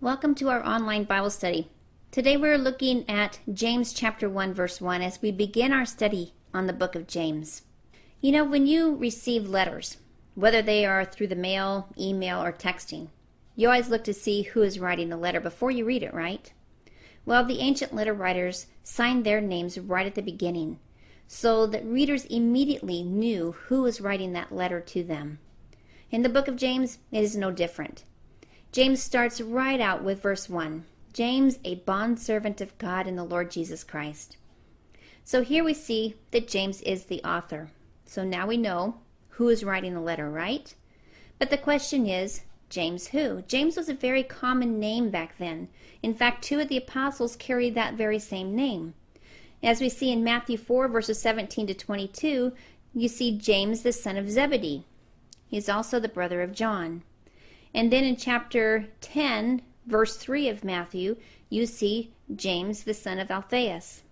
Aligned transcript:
Welcome 0.00 0.36
to 0.36 0.48
our 0.48 0.64
online 0.64 1.02
Bible 1.02 1.28
study. 1.28 1.72
Today 2.12 2.36
we're 2.36 2.56
looking 2.56 3.04
at 3.10 3.40
James 3.52 3.92
chapter 3.92 4.30
1 4.30 4.54
verse 4.54 4.80
1 4.80 5.02
as 5.02 5.20
we 5.20 5.32
begin 5.32 5.72
our 5.72 5.84
study 5.84 6.34
on 6.54 6.68
the 6.68 6.72
book 6.72 6.94
of 6.94 7.08
James. 7.08 7.62
You 8.20 8.30
know, 8.30 8.44
when 8.44 8.68
you 8.68 8.94
receive 8.94 9.48
letters, 9.48 9.96
whether 10.36 10.62
they 10.62 10.86
are 10.86 11.04
through 11.04 11.26
the 11.26 11.34
mail, 11.34 11.88
email, 11.98 12.40
or 12.40 12.52
texting, 12.52 13.08
you 13.56 13.66
always 13.66 13.88
look 13.88 14.04
to 14.04 14.14
see 14.14 14.42
who 14.42 14.62
is 14.62 14.78
writing 14.78 15.08
the 15.08 15.16
letter 15.16 15.40
before 15.40 15.72
you 15.72 15.84
read 15.84 16.04
it, 16.04 16.14
right? 16.14 16.52
Well, 17.26 17.44
the 17.44 17.58
ancient 17.58 17.92
letter 17.92 18.14
writers 18.14 18.68
signed 18.84 19.24
their 19.24 19.40
names 19.40 19.80
right 19.80 20.06
at 20.06 20.14
the 20.14 20.22
beginning 20.22 20.78
so 21.26 21.66
that 21.66 21.84
readers 21.84 22.24
immediately 22.26 23.02
knew 23.02 23.56
who 23.66 23.82
was 23.82 24.00
writing 24.00 24.32
that 24.34 24.52
letter 24.52 24.80
to 24.80 25.02
them. 25.02 25.40
In 26.12 26.22
the 26.22 26.28
book 26.28 26.46
of 26.46 26.54
James, 26.54 26.98
it 27.10 27.24
is 27.24 27.36
no 27.36 27.50
different. 27.50 28.04
James 28.70 29.02
starts 29.02 29.40
right 29.40 29.80
out 29.80 30.02
with 30.04 30.22
verse 30.22 30.48
1 30.48 30.84
James, 31.14 31.58
a 31.64 31.76
bondservant 31.76 32.60
of 32.60 32.76
God 32.78 33.06
and 33.06 33.18
the 33.18 33.24
Lord 33.24 33.50
Jesus 33.50 33.82
Christ. 33.82 34.36
So 35.24 35.42
here 35.42 35.64
we 35.64 35.74
see 35.74 36.14
that 36.30 36.46
James 36.46 36.80
is 36.82 37.04
the 37.04 37.22
author. 37.24 37.70
So 38.04 38.24
now 38.24 38.46
we 38.46 38.56
know 38.56 38.98
who 39.30 39.48
is 39.48 39.64
writing 39.64 39.94
the 39.94 40.00
letter, 40.00 40.30
right? 40.30 40.74
But 41.38 41.50
the 41.50 41.58
question 41.58 42.06
is, 42.06 42.42
James 42.68 43.08
who? 43.08 43.42
James 43.42 43.76
was 43.76 43.88
a 43.88 43.94
very 43.94 44.22
common 44.22 44.78
name 44.78 45.10
back 45.10 45.38
then. 45.38 45.68
In 46.02 46.12
fact, 46.12 46.44
two 46.44 46.60
of 46.60 46.68
the 46.68 46.76
apostles 46.76 47.36
carried 47.36 47.74
that 47.74 47.94
very 47.94 48.18
same 48.18 48.54
name. 48.54 48.94
As 49.62 49.80
we 49.80 49.88
see 49.88 50.12
in 50.12 50.22
Matthew 50.22 50.58
4, 50.58 50.88
verses 50.88 51.20
17 51.20 51.66
to 51.68 51.74
22, 51.74 52.52
you 52.94 53.08
see 53.08 53.36
James, 53.36 53.82
the 53.82 53.92
son 53.92 54.16
of 54.16 54.30
Zebedee. 54.30 54.84
He 55.46 55.56
is 55.56 55.68
also 55.68 55.98
the 55.98 56.08
brother 56.08 56.42
of 56.42 56.52
John. 56.52 57.02
And 57.74 57.92
then 57.92 58.04
in 58.04 58.16
chapter 58.16 58.86
10, 59.00 59.62
verse 59.86 60.16
3 60.16 60.48
of 60.48 60.64
Matthew, 60.64 61.16
you 61.48 61.66
see 61.66 62.12
James, 62.34 62.84
the 62.84 62.94
son 62.94 63.18
of 63.18 63.30
Alphaeus. 63.30 64.02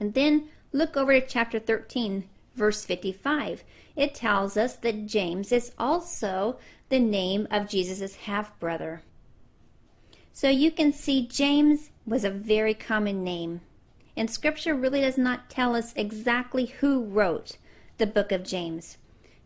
And 0.00 0.14
then 0.14 0.48
look 0.72 0.96
over 0.96 1.18
to 1.18 1.26
chapter 1.26 1.58
13, 1.58 2.28
verse 2.54 2.84
55. 2.84 3.64
It 3.94 4.14
tells 4.14 4.56
us 4.56 4.76
that 4.76 5.06
James 5.06 5.52
is 5.52 5.72
also 5.78 6.58
the 6.88 7.00
name 7.00 7.48
of 7.50 7.68
Jesus' 7.68 8.14
half 8.16 8.58
brother. 8.60 9.02
So 10.32 10.50
you 10.50 10.70
can 10.70 10.92
see 10.92 11.26
James 11.26 11.90
was 12.06 12.24
a 12.24 12.30
very 12.30 12.74
common 12.74 13.24
name. 13.24 13.62
And 14.16 14.30
scripture 14.30 14.74
really 14.74 15.00
does 15.00 15.18
not 15.18 15.50
tell 15.50 15.74
us 15.74 15.92
exactly 15.96 16.66
who 16.66 17.04
wrote 17.04 17.56
the 17.98 18.06
book 18.06 18.32
of 18.32 18.44
James. 18.44 18.98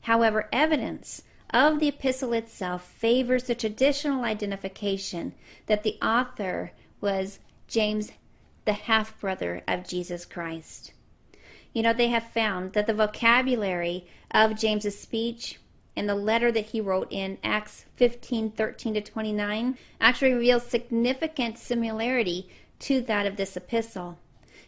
However, 0.03 0.49
evidence 0.53 1.23
of 1.53 1.81
the 1.81 1.89
epistle 1.89 2.33
itself 2.33 2.85
favors 2.85 3.45
the 3.45 3.55
traditional 3.55 4.25
identification 4.25 5.35
that 5.67 5.83
the 5.83 5.99
author 6.03 6.73
was 7.01 7.39
James, 7.67 8.13
the 8.65 8.73
half 8.73 9.19
brother 9.21 9.63
of 9.67 9.87
Jesus 9.87 10.25
Christ. 10.25 10.93
You 11.73 11.83
know, 11.83 11.93
they 11.93 12.09
have 12.09 12.33
found 12.33 12.73
that 12.73 12.87
the 12.87 12.95
vocabulary 12.95 14.07
of 14.31 14.59
James's 14.59 14.99
speech 14.99 15.59
and 15.97 16.09
the 16.09 16.15
letter 16.15 16.51
that 16.53 16.67
he 16.67 16.81
wrote 16.81 17.09
in 17.11 17.39
Acts 17.43 17.85
15 17.97 18.53
13 18.53 18.95
to 18.95 19.01
29 19.01 19.79
actually 20.01 20.33
reveals 20.33 20.65
significant 20.65 21.59
similarity 21.59 22.49
to 22.81 23.01
that 23.03 23.27
of 23.27 23.37
this 23.37 23.57
epistle. 23.57 24.19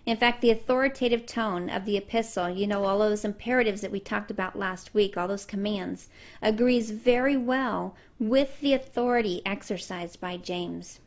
In 0.04 0.16
fact, 0.16 0.40
the 0.40 0.50
authoritative 0.50 1.26
tone 1.26 1.70
of 1.70 1.84
the 1.84 1.96
epistle, 1.96 2.50
you 2.50 2.66
know, 2.66 2.84
all 2.84 2.98
those 2.98 3.24
imperatives 3.24 3.82
that 3.82 3.92
we 3.92 4.00
talked 4.00 4.30
about 4.30 4.58
last 4.58 4.94
week, 4.94 5.16
all 5.16 5.28
those 5.28 5.44
commands, 5.44 6.08
agrees 6.40 6.90
very 6.90 7.36
well 7.36 7.94
with 8.18 8.60
the 8.60 8.74
authority 8.74 9.42
exercised 9.46 10.20
by 10.20 10.36
James. 10.36 10.98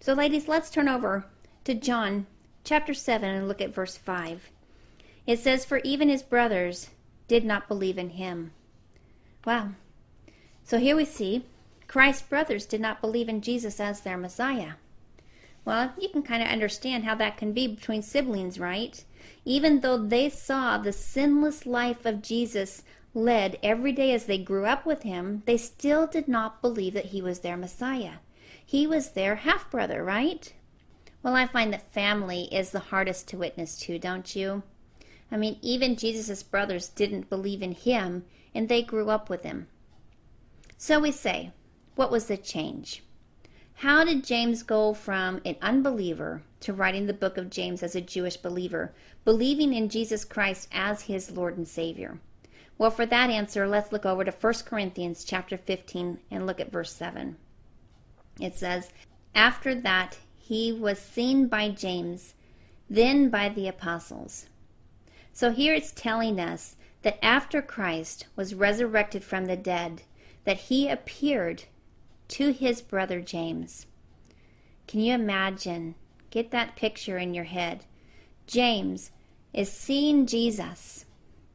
So, 0.00 0.12
ladies, 0.12 0.48
let's 0.48 0.70
turn 0.70 0.88
over 0.88 1.24
to 1.64 1.74
John 1.74 2.26
chapter 2.62 2.92
7 2.92 3.28
and 3.28 3.48
look 3.48 3.62
at 3.62 3.74
verse 3.74 3.96
5. 3.96 4.50
It 5.26 5.38
says, 5.38 5.64
For 5.64 5.78
even 5.78 6.10
his 6.10 6.22
brothers 6.22 6.90
did 7.26 7.44
not 7.44 7.68
believe 7.68 7.96
in 7.96 8.10
him. 8.10 8.52
Wow. 9.46 9.70
So 10.64 10.78
here 10.78 10.96
we 10.96 11.06
see 11.06 11.44
Christ's 11.86 12.22
brothers 12.22 12.66
did 12.66 12.80
not 12.80 13.00
believe 13.00 13.28
in 13.28 13.40
Jesus 13.40 13.80
as 13.80 14.02
their 14.02 14.18
Messiah. 14.18 14.72
Well, 15.68 15.92
you 16.00 16.08
can 16.08 16.22
kind 16.22 16.42
of 16.42 16.48
understand 16.48 17.04
how 17.04 17.14
that 17.16 17.36
can 17.36 17.52
be 17.52 17.66
between 17.66 18.00
siblings, 18.00 18.58
right? 18.58 19.04
Even 19.44 19.80
though 19.80 19.98
they 19.98 20.30
saw 20.30 20.78
the 20.78 20.94
sinless 20.94 21.66
life 21.66 22.06
of 22.06 22.22
Jesus 22.22 22.84
led 23.12 23.58
every 23.62 23.92
day 23.92 24.14
as 24.14 24.24
they 24.24 24.38
grew 24.38 24.64
up 24.64 24.86
with 24.86 25.02
him, 25.02 25.42
they 25.44 25.58
still 25.58 26.06
did 26.06 26.26
not 26.26 26.62
believe 26.62 26.94
that 26.94 27.12
he 27.12 27.20
was 27.20 27.40
their 27.40 27.58
Messiah. 27.58 28.14
He 28.64 28.86
was 28.86 29.10
their 29.10 29.34
half 29.34 29.70
brother, 29.70 30.02
right? 30.02 30.50
Well, 31.22 31.34
I 31.36 31.46
find 31.46 31.70
that 31.74 31.92
family 31.92 32.44
is 32.50 32.70
the 32.70 32.78
hardest 32.88 33.28
to 33.28 33.36
witness 33.36 33.78
to, 33.80 33.98
don't 33.98 34.34
you? 34.34 34.62
I 35.30 35.36
mean, 35.36 35.58
even 35.60 35.96
Jesus' 35.96 36.42
brothers 36.42 36.88
didn't 36.88 37.28
believe 37.28 37.60
in 37.60 37.72
him, 37.72 38.24
and 38.54 38.70
they 38.70 38.80
grew 38.80 39.10
up 39.10 39.28
with 39.28 39.42
him. 39.42 39.66
So 40.78 40.98
we 40.98 41.12
say, 41.12 41.52
what 41.94 42.10
was 42.10 42.24
the 42.24 42.38
change? 42.38 43.02
How 43.82 44.02
did 44.02 44.24
James 44.24 44.64
go 44.64 44.92
from 44.92 45.40
an 45.44 45.54
unbeliever 45.62 46.42
to 46.62 46.72
writing 46.72 47.06
the 47.06 47.12
book 47.12 47.36
of 47.36 47.48
James 47.48 47.80
as 47.84 47.94
a 47.94 48.00
Jewish 48.00 48.36
believer, 48.36 48.92
believing 49.24 49.72
in 49.72 49.88
Jesus 49.88 50.24
Christ 50.24 50.68
as 50.72 51.02
his 51.02 51.30
Lord 51.30 51.56
and 51.56 51.68
Savior? 51.68 52.18
Well, 52.76 52.90
for 52.90 53.06
that 53.06 53.30
answer, 53.30 53.68
let's 53.68 53.92
look 53.92 54.04
over 54.04 54.24
to 54.24 54.32
1 54.32 54.54
Corinthians 54.66 55.22
chapter 55.22 55.56
15 55.56 56.18
and 56.28 56.44
look 56.44 56.58
at 56.58 56.72
verse 56.72 56.92
7. 56.92 57.36
It 58.40 58.56
says, 58.56 58.90
After 59.32 59.76
that 59.76 60.18
he 60.36 60.72
was 60.72 60.98
seen 60.98 61.46
by 61.46 61.68
James, 61.68 62.34
then 62.90 63.28
by 63.28 63.48
the 63.48 63.68
apostles. 63.68 64.46
So 65.32 65.52
here 65.52 65.72
it's 65.72 65.92
telling 65.92 66.40
us 66.40 66.74
that 67.02 67.24
after 67.24 67.62
Christ 67.62 68.26
was 68.34 68.56
resurrected 68.56 69.22
from 69.22 69.46
the 69.46 69.56
dead, 69.56 70.02
that 70.42 70.62
he 70.62 70.88
appeared 70.88 71.66
to 72.28 72.52
his 72.52 72.82
brother 72.82 73.20
James. 73.20 73.86
Can 74.86 75.00
you 75.00 75.14
imagine? 75.14 75.94
Get 76.30 76.50
that 76.50 76.76
picture 76.76 77.18
in 77.18 77.34
your 77.34 77.44
head. 77.44 77.84
James 78.46 79.10
is 79.52 79.70
seeing 79.72 80.26
Jesus 80.26 81.04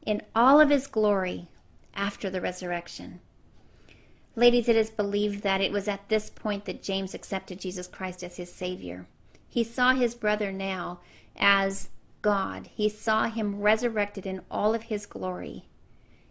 in 0.06 0.22
all 0.36 0.60
of 0.60 0.70
his 0.70 0.88
glory 0.88 1.48
after 1.96 2.30
the 2.30 2.42
resurrection. 2.42 3.20
Ladies, 4.36 4.68
it 4.68 4.76
is 4.76 4.90
believed 4.90 5.44
that 5.44 5.62
it 5.62 5.72
was 5.72 5.88
at 5.88 6.10
this 6.10 6.30
point 6.30 6.66
that 6.66 6.82
James 6.82 7.14
accepted 7.14 7.60
Jesus 7.60 7.88
Christ 7.88 8.24
as 8.24 8.38
his 8.38 8.52
Savior. 8.52 9.06
He 9.48 9.64
saw 9.64 9.94
his 9.94 10.16
brother 10.16 10.52
now 10.52 11.00
as 11.38 11.90
God. 12.24 12.70
He 12.74 12.90
saw 12.90 13.30
him 13.30 13.62
resurrected 13.62 14.26
in 14.26 14.42
all 14.50 14.74
of 14.74 14.84
his 14.84 15.06
glory. 15.06 15.66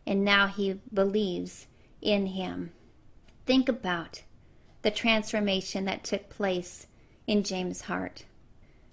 And 0.04 0.24
now 0.24 0.48
he 0.48 0.80
believes 0.92 1.68
in 2.00 2.26
him. 2.26 2.72
Think 3.46 3.68
about 3.68 4.22
the 4.82 4.90
transformation 4.90 5.84
that 5.84 6.04
took 6.04 6.28
place 6.28 6.86
in 7.26 7.42
James' 7.42 7.82
heart. 7.82 8.24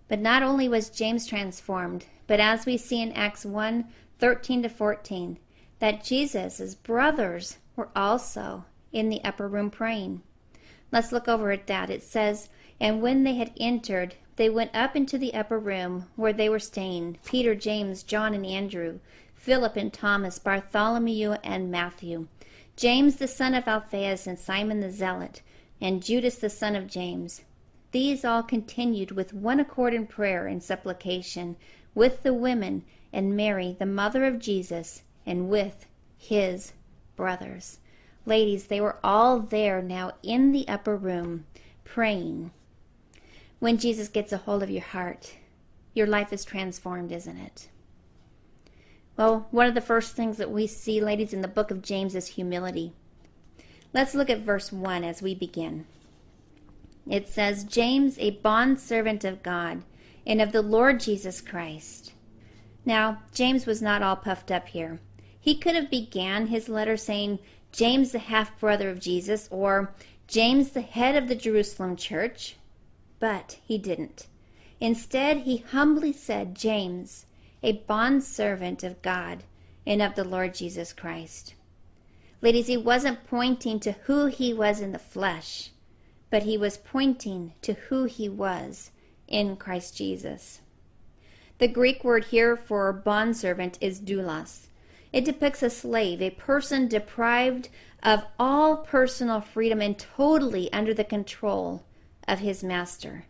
But 0.07 0.19
not 0.19 0.43
only 0.43 0.69
was 0.69 0.89
James 0.89 1.27
transformed, 1.27 2.05
but 2.27 2.39
as 2.39 2.65
we 2.65 2.77
see 2.77 3.01
in 3.01 3.11
Acts 3.13 3.45
1 3.45 3.85
13 4.19 4.63
to 4.63 4.69
14, 4.69 5.39
that 5.79 6.03
Jesus' 6.03 6.75
brothers 6.75 7.57
were 7.75 7.89
also 7.95 8.65
in 8.91 9.09
the 9.09 9.23
upper 9.23 9.47
room 9.47 9.69
praying. 9.69 10.21
Let's 10.91 11.11
look 11.11 11.27
over 11.27 11.51
at 11.51 11.67
that. 11.67 11.89
It 11.89 12.03
says, 12.03 12.49
And 12.79 13.01
when 13.01 13.23
they 13.23 13.35
had 13.35 13.51
entered, 13.57 14.15
they 14.35 14.49
went 14.49 14.75
up 14.75 14.95
into 14.95 15.17
the 15.17 15.33
upper 15.33 15.59
room 15.59 16.07
where 16.15 16.33
they 16.33 16.49
were 16.49 16.59
staying 16.59 17.17
Peter, 17.25 17.55
James, 17.55 18.03
John, 18.03 18.33
and 18.33 18.45
Andrew, 18.45 18.99
Philip 19.33 19.75
and 19.75 19.93
Thomas, 19.93 20.39
Bartholomew 20.39 21.33
and 21.43 21.71
Matthew, 21.71 22.27
James 22.75 23.17
the 23.17 23.27
son 23.27 23.53
of 23.53 23.67
Alphaeus, 23.67 24.27
and 24.27 24.37
Simon 24.37 24.79
the 24.79 24.91
Zealot 24.91 25.41
and 25.81 26.03
Judas 26.03 26.35
the 26.35 26.49
son 26.49 26.75
of 26.75 26.87
James. 26.87 27.41
These 27.91 28.23
all 28.23 28.43
continued 28.43 29.11
with 29.11 29.33
one 29.33 29.59
accord 29.59 29.93
in 29.93 30.05
prayer 30.05 30.45
and 30.45 30.61
supplication 30.63 31.55
with 31.95 32.23
the 32.23 32.33
women 32.33 32.83
and 33.11 33.35
Mary, 33.35 33.75
the 33.79 33.85
mother 33.85 34.25
of 34.25 34.39
Jesus, 34.39 35.03
and 35.25 35.49
with 35.49 35.87
his 36.17 36.73
brothers. 37.15 37.79
Ladies, 38.25 38.67
they 38.67 38.79
were 38.79 38.97
all 39.03 39.39
there 39.39 39.81
now 39.81 40.11
in 40.21 40.51
the 40.51 40.67
upper 40.67 40.95
room 40.95 41.45
praying. 41.83 42.51
When 43.59 43.77
Jesus 43.77 44.07
gets 44.07 44.31
a 44.31 44.37
hold 44.37 44.61
of 44.61 44.69
your 44.69 44.83
heart, 44.83 45.35
your 45.93 46.07
life 46.07 46.31
is 46.31 46.45
transformed, 46.45 47.11
isn't 47.11 47.37
it? 47.37 47.69
Well, 49.17 49.47
one 49.51 49.67
of 49.67 49.73
the 49.73 49.81
first 49.81 50.15
things 50.15 50.37
that 50.37 50.51
we 50.51 50.67
see, 50.67 51.01
ladies, 51.01 51.33
in 51.33 51.41
the 51.41 51.47
book 51.47 51.71
of 51.71 51.81
James 51.81 52.15
is 52.15 52.27
humility. 52.27 52.93
Let's 53.93 54.13
look 54.13 54.29
at 54.29 54.39
verse 54.39 54.71
1 54.71 55.03
as 55.03 55.21
we 55.21 55.33
begin. 55.33 55.85
It 57.09 57.27
says, 57.27 57.63
James, 57.63 58.19
a 58.19 58.31
bondservant 58.31 59.23
of 59.23 59.41
God 59.41 59.83
and 60.27 60.41
of 60.41 60.51
the 60.51 60.61
Lord 60.61 60.99
Jesus 60.99 61.41
Christ. 61.41 62.13
Now, 62.85 63.23
James 63.33 63.65
was 63.65 63.81
not 63.81 64.03
all 64.03 64.15
puffed 64.15 64.51
up 64.51 64.67
here. 64.67 64.99
He 65.39 65.55
could 65.55 65.75
have 65.75 65.89
began 65.89 66.47
his 66.47 66.69
letter 66.69 66.97
saying, 66.97 67.39
James, 67.71 68.11
the 68.11 68.19
half 68.19 68.59
brother 68.59 68.89
of 68.89 68.99
Jesus, 68.99 69.47
or 69.51 69.93
James 70.27 70.71
the 70.71 70.81
head 70.81 71.15
of 71.15 71.27
the 71.27 71.35
Jerusalem 71.35 71.95
church, 71.95 72.57
but 73.19 73.59
he 73.65 73.77
didn't. 73.77 74.27
Instead, 74.79 75.37
he 75.39 75.57
humbly 75.57 76.13
said, 76.13 76.55
James, 76.55 77.25
a 77.63 77.73
bondservant 77.73 78.83
of 78.83 79.01
God 79.01 79.43
and 79.85 80.01
of 80.01 80.15
the 80.15 80.23
Lord 80.23 80.53
Jesus 80.53 80.93
Christ. 80.93 81.55
Ladies, 82.41 82.67
he 82.67 82.77
wasn't 82.77 83.27
pointing 83.27 83.79
to 83.81 83.93
who 84.03 84.27
he 84.27 84.53
was 84.53 84.79
in 84.79 84.91
the 84.91 84.99
flesh, 84.99 85.71
but 86.29 86.43
he 86.43 86.57
was 86.57 86.77
pointing 86.77 87.53
to 87.61 87.73
who 87.73 88.05
he 88.05 88.29
was 88.29 88.91
in 89.27 89.57
Christ 89.57 89.97
Jesus. 89.97 90.61
The 91.57 91.67
Greek 91.67 92.03
word 92.03 92.25
here 92.25 92.55
for 92.55 92.93
bondservant 92.93 93.77
is 93.81 93.99
doulos. 93.99 94.67
It 95.11 95.25
depicts 95.25 95.61
a 95.61 95.69
slave, 95.69 96.21
a 96.21 96.29
person 96.29 96.87
deprived 96.87 97.69
of 98.01 98.23
all 98.39 98.77
personal 98.77 99.41
freedom 99.41 99.81
and 99.81 99.97
totally 99.97 100.71
under 100.71 100.93
the 100.93 101.03
control 101.03 101.83
of 102.27 102.39
his 102.39 102.63
master. 102.63 103.25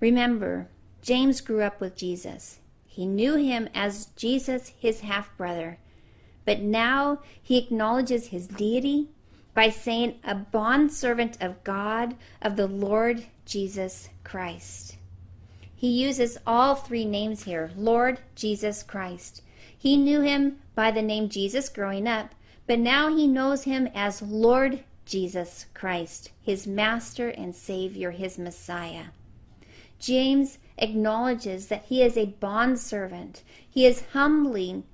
Remember, 0.00 0.68
James 1.00 1.40
grew 1.40 1.62
up 1.62 1.80
with 1.80 1.96
Jesus. 1.96 2.58
He 2.84 3.06
knew 3.06 3.36
him 3.36 3.68
as 3.74 4.06
Jesus, 4.16 4.74
his 4.78 5.00
half 5.00 5.34
brother. 5.38 5.78
But 6.44 6.60
now 6.60 7.20
he 7.40 7.58
acknowledges 7.58 8.28
his 8.28 8.46
deity 8.46 9.08
by 9.54 9.70
saying, 9.70 10.18
a 10.24 10.34
bondservant 10.34 11.36
of 11.40 11.62
God, 11.62 12.16
of 12.40 12.56
the 12.56 12.66
Lord 12.66 13.26
Jesus 13.44 14.08
Christ. 14.24 14.96
He 15.74 15.88
uses 15.88 16.38
all 16.46 16.74
three 16.74 17.04
names 17.04 17.42
here 17.42 17.70
Lord 17.76 18.20
Jesus 18.34 18.82
Christ. 18.82 19.42
He 19.76 19.96
knew 19.96 20.20
him 20.20 20.58
by 20.74 20.90
the 20.90 21.02
name 21.02 21.28
Jesus 21.28 21.68
growing 21.68 22.06
up, 22.06 22.34
but 22.66 22.78
now 22.78 23.08
he 23.14 23.26
knows 23.26 23.64
him 23.64 23.88
as 23.94 24.22
Lord 24.22 24.84
Jesus 25.04 25.66
Christ, 25.74 26.30
his 26.40 26.66
Master 26.66 27.28
and 27.28 27.54
Savior, 27.54 28.12
his 28.12 28.38
Messiah. 28.38 29.06
James 29.98 30.58
acknowledges 30.78 31.66
that 31.66 31.84
he 31.86 32.02
is 32.02 32.16
a 32.16 32.26
bondservant. 32.26 33.42
He 33.68 33.84
is 33.84 34.04
humbling, 34.12 34.84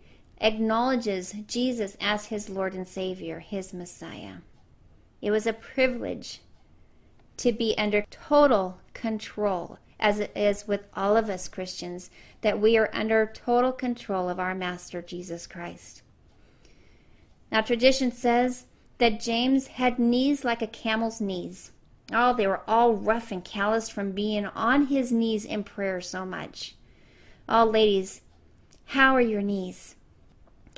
acknowledges 0.40 1.34
Jesus 1.46 1.96
as 2.00 2.26
his 2.26 2.48
Lord 2.48 2.74
and 2.74 2.86
Savior, 2.86 3.40
his 3.40 3.72
Messiah. 3.72 4.36
It 5.20 5.30
was 5.30 5.46
a 5.46 5.52
privilege 5.52 6.40
to 7.38 7.52
be 7.52 7.74
under 7.76 8.04
total 8.10 8.78
control, 8.94 9.78
as 9.98 10.20
it 10.20 10.32
is 10.36 10.68
with 10.68 10.84
all 10.94 11.16
of 11.16 11.28
us 11.28 11.48
Christians, 11.48 12.10
that 12.40 12.60
we 12.60 12.76
are 12.76 12.90
under 12.92 13.26
total 13.26 13.72
control 13.72 14.28
of 14.28 14.38
our 14.38 14.54
Master 14.54 15.02
Jesus 15.02 15.46
Christ. 15.46 16.02
Now, 17.50 17.62
tradition 17.62 18.12
says 18.12 18.66
that 18.98 19.20
James 19.20 19.68
had 19.68 19.98
knees 19.98 20.44
like 20.44 20.62
a 20.62 20.66
camel's 20.66 21.20
knees. 21.20 21.72
Oh, 22.12 22.34
they 22.34 22.46
were 22.46 22.62
all 22.66 22.94
rough 22.94 23.32
and 23.32 23.44
calloused 23.44 23.92
from 23.92 24.12
being 24.12 24.46
on 24.46 24.86
his 24.86 25.12
knees 25.12 25.44
in 25.44 25.64
prayer 25.64 26.00
so 26.00 26.24
much. 26.24 26.74
Oh, 27.48 27.64
ladies, 27.64 28.22
how 28.86 29.14
are 29.14 29.20
your 29.20 29.42
knees? 29.42 29.94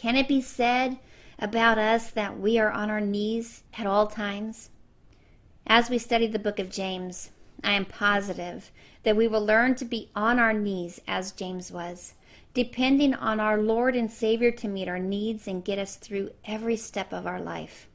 Can 0.01 0.17
it 0.17 0.29
be 0.29 0.41
said 0.41 0.99
about 1.39 1.77
us 1.77 2.09
that 2.09 2.41
we 2.41 2.59
are 2.59 2.71
on 2.71 2.89
our 2.89 3.03
knees 3.03 3.65
at 3.77 3.87
all 3.87 4.07
times? 4.07 4.71
As 5.67 5.91
we 5.91 5.99
study 5.99 6.27
the 6.27 6.39
book 6.39 6.59
of 6.59 6.71
James, 6.71 7.33
I 7.63 7.73
am 7.73 7.85
positive 7.85 8.73
that 9.03 9.15
we 9.15 9.29
will 9.29 9.45
learn 9.45 9.75
to 9.75 9.85
be 9.85 10.09
on 10.17 10.39
our 10.39 10.55
knees 10.55 11.03
as 11.07 11.33
James 11.33 11.71
was, 11.71 12.15
depending 12.55 13.13
on 13.13 13.41
our 13.41 13.59
Lord 13.59 13.95
and 13.95 14.11
Savior 14.11 14.51
to 14.53 14.69
meet 14.69 14.89
our 14.89 14.99
needs 14.99 15.47
and 15.47 15.63
get 15.63 15.79
us 15.79 15.97
through 15.97 16.31
every 16.47 16.77
step 16.77 17.13
of 17.13 17.27
our 17.27 17.39
life. 17.39 17.87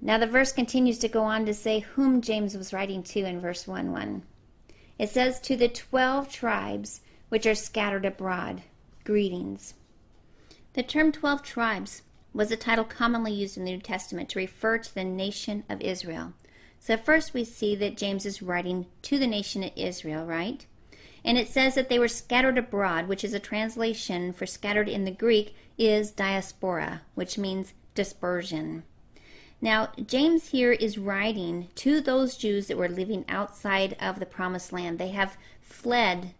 Now, 0.00 0.18
the 0.18 0.26
verse 0.26 0.50
continues 0.50 0.98
to 0.98 1.08
go 1.08 1.22
on 1.22 1.46
to 1.46 1.54
say 1.54 1.78
whom 1.78 2.20
James 2.20 2.56
was 2.56 2.72
writing 2.72 3.04
to 3.04 3.20
in 3.20 3.38
verse 3.38 3.68
1 3.68 3.92
1. 3.92 4.24
It 4.98 5.08
says, 5.08 5.38
To 5.38 5.54
the 5.54 5.68
twelve 5.68 6.28
tribes 6.32 7.00
which 7.28 7.46
are 7.46 7.54
scattered 7.54 8.04
abroad, 8.04 8.62
greetings. 9.04 9.74
The 10.74 10.82
term 10.82 11.12
twelve 11.12 11.44
tribes 11.44 12.02
was 12.32 12.50
a 12.50 12.56
title 12.56 12.84
commonly 12.84 13.32
used 13.32 13.56
in 13.56 13.64
the 13.64 13.70
New 13.70 13.80
Testament 13.80 14.28
to 14.30 14.40
refer 14.40 14.78
to 14.78 14.92
the 14.92 15.04
nation 15.04 15.62
of 15.68 15.80
Israel. 15.80 16.32
So, 16.80 16.96
first 16.96 17.32
we 17.32 17.44
see 17.44 17.76
that 17.76 17.96
James 17.96 18.26
is 18.26 18.42
writing 18.42 18.86
to 19.02 19.16
the 19.16 19.28
nation 19.28 19.62
of 19.62 19.70
Israel, 19.76 20.26
right? 20.26 20.66
And 21.24 21.38
it 21.38 21.46
says 21.46 21.76
that 21.76 21.88
they 21.88 22.00
were 22.00 22.08
scattered 22.08 22.58
abroad, 22.58 23.06
which 23.06 23.22
is 23.22 23.32
a 23.34 23.38
translation 23.38 24.32
for 24.32 24.46
scattered 24.46 24.88
in 24.88 25.04
the 25.04 25.12
Greek, 25.12 25.54
is 25.78 26.10
diaspora, 26.10 27.02
which 27.14 27.38
means 27.38 27.72
dispersion. 27.94 28.82
Now, 29.60 29.92
James 30.04 30.48
here 30.48 30.72
is 30.72 30.98
writing 30.98 31.68
to 31.76 32.00
those 32.00 32.36
Jews 32.36 32.66
that 32.66 32.76
were 32.76 32.88
living 32.88 33.24
outside 33.28 33.96
of 34.00 34.18
the 34.18 34.26
promised 34.26 34.72
land. 34.72 34.98
They 34.98 35.10
have 35.10 35.36
fled 35.62 36.34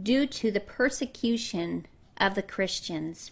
due 0.00 0.26
to 0.26 0.50
the 0.50 0.58
persecution 0.58 1.86
of 2.16 2.34
the 2.34 2.42
Christians. 2.42 3.30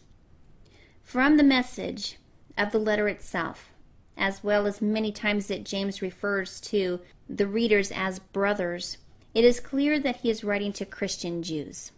From 1.03 1.37
the 1.37 1.43
message 1.43 2.19
of 2.57 2.73
the 2.73 2.79
letter 2.79 3.09
itself, 3.09 3.73
as 4.17 4.45
well 4.45 4.67
as 4.67 4.83
many 4.83 5.11
times 5.11 5.47
that 5.47 5.65
James 5.65 6.03
refers 6.03 6.61
to 6.61 7.01
the 7.29 7.47
readers 7.47 7.91
as 7.91 8.19
brothers, 8.19 8.99
it 9.35 9.45
is 9.45 9.61
clear 9.61 9.99
that 9.99 10.17
he 10.17 10.31
is 10.31 10.45
writing 10.45 10.73
to 10.75 10.85
Christian 10.85 11.43
Jews. 11.43 11.93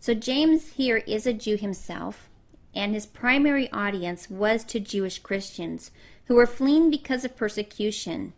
So, 0.00 0.14
James 0.14 0.72
here 0.72 0.98
is 0.98 1.26
a 1.26 1.32
Jew 1.32 1.56
himself, 1.56 2.28
and 2.74 2.94
his 2.94 3.06
primary 3.06 3.70
audience 3.70 4.28
was 4.30 4.64
to 4.64 4.80
Jewish 4.80 5.18
Christians 5.18 5.90
who 6.26 6.34
were 6.34 6.46
fleeing 6.46 6.90
because 6.90 7.24
of 7.24 7.36
persecution. 7.36 8.32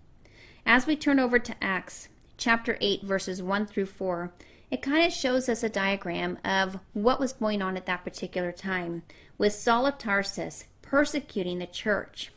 As 0.66 0.86
we 0.86 0.96
turn 0.96 1.20
over 1.20 1.38
to 1.38 1.54
Acts 1.62 2.08
chapter 2.36 2.76
8, 2.80 3.02
verses 3.02 3.42
1 3.42 3.66
through 3.66 3.86
4, 3.86 4.32
it 4.70 4.82
kind 4.82 5.06
of 5.06 5.12
shows 5.12 5.48
us 5.48 5.62
a 5.62 5.68
diagram 5.68 6.38
of 6.44 6.78
what 6.92 7.20
was 7.20 7.32
going 7.32 7.62
on 7.62 7.76
at 7.76 7.86
that 7.86 8.04
particular 8.04 8.52
time 8.52 9.02
with 9.38 9.52
Saul 9.52 9.86
of 9.86 9.98
Tarsus 9.98 10.64
persecuting 10.82 11.58
the 11.58 11.66
church. 11.66 12.32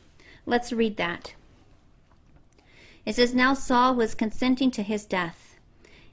Let's 0.46 0.72
read 0.72 0.96
that. 0.96 1.34
It 3.04 3.16
says, 3.16 3.34
Now 3.34 3.54
Saul 3.54 3.94
was 3.94 4.14
consenting 4.14 4.70
to 4.72 4.82
his 4.82 5.04
death. 5.04 5.56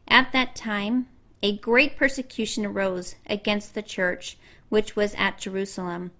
At 0.07 0.31
that 0.31 0.55
time, 0.55 1.07
a 1.41 1.57
great 1.57 1.97
persecution 1.97 2.65
arose 2.65 3.15
against 3.25 3.73
the 3.73 3.81
church 3.81 4.37
which 4.69 4.95
was 4.95 5.13
at 5.15 5.37
Jerusalem 5.37 6.11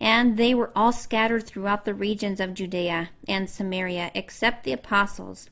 and 0.00 0.36
they 0.36 0.54
were 0.54 0.72
all 0.76 0.92
scattered 0.92 1.46
throughout 1.46 1.84
the 1.84 1.94
regions 1.94 2.40
of 2.40 2.54
Judea 2.54 3.10
and 3.26 3.48
Samaria, 3.48 4.10
except 4.14 4.64
the 4.64 4.72
apostles. 4.72 5.48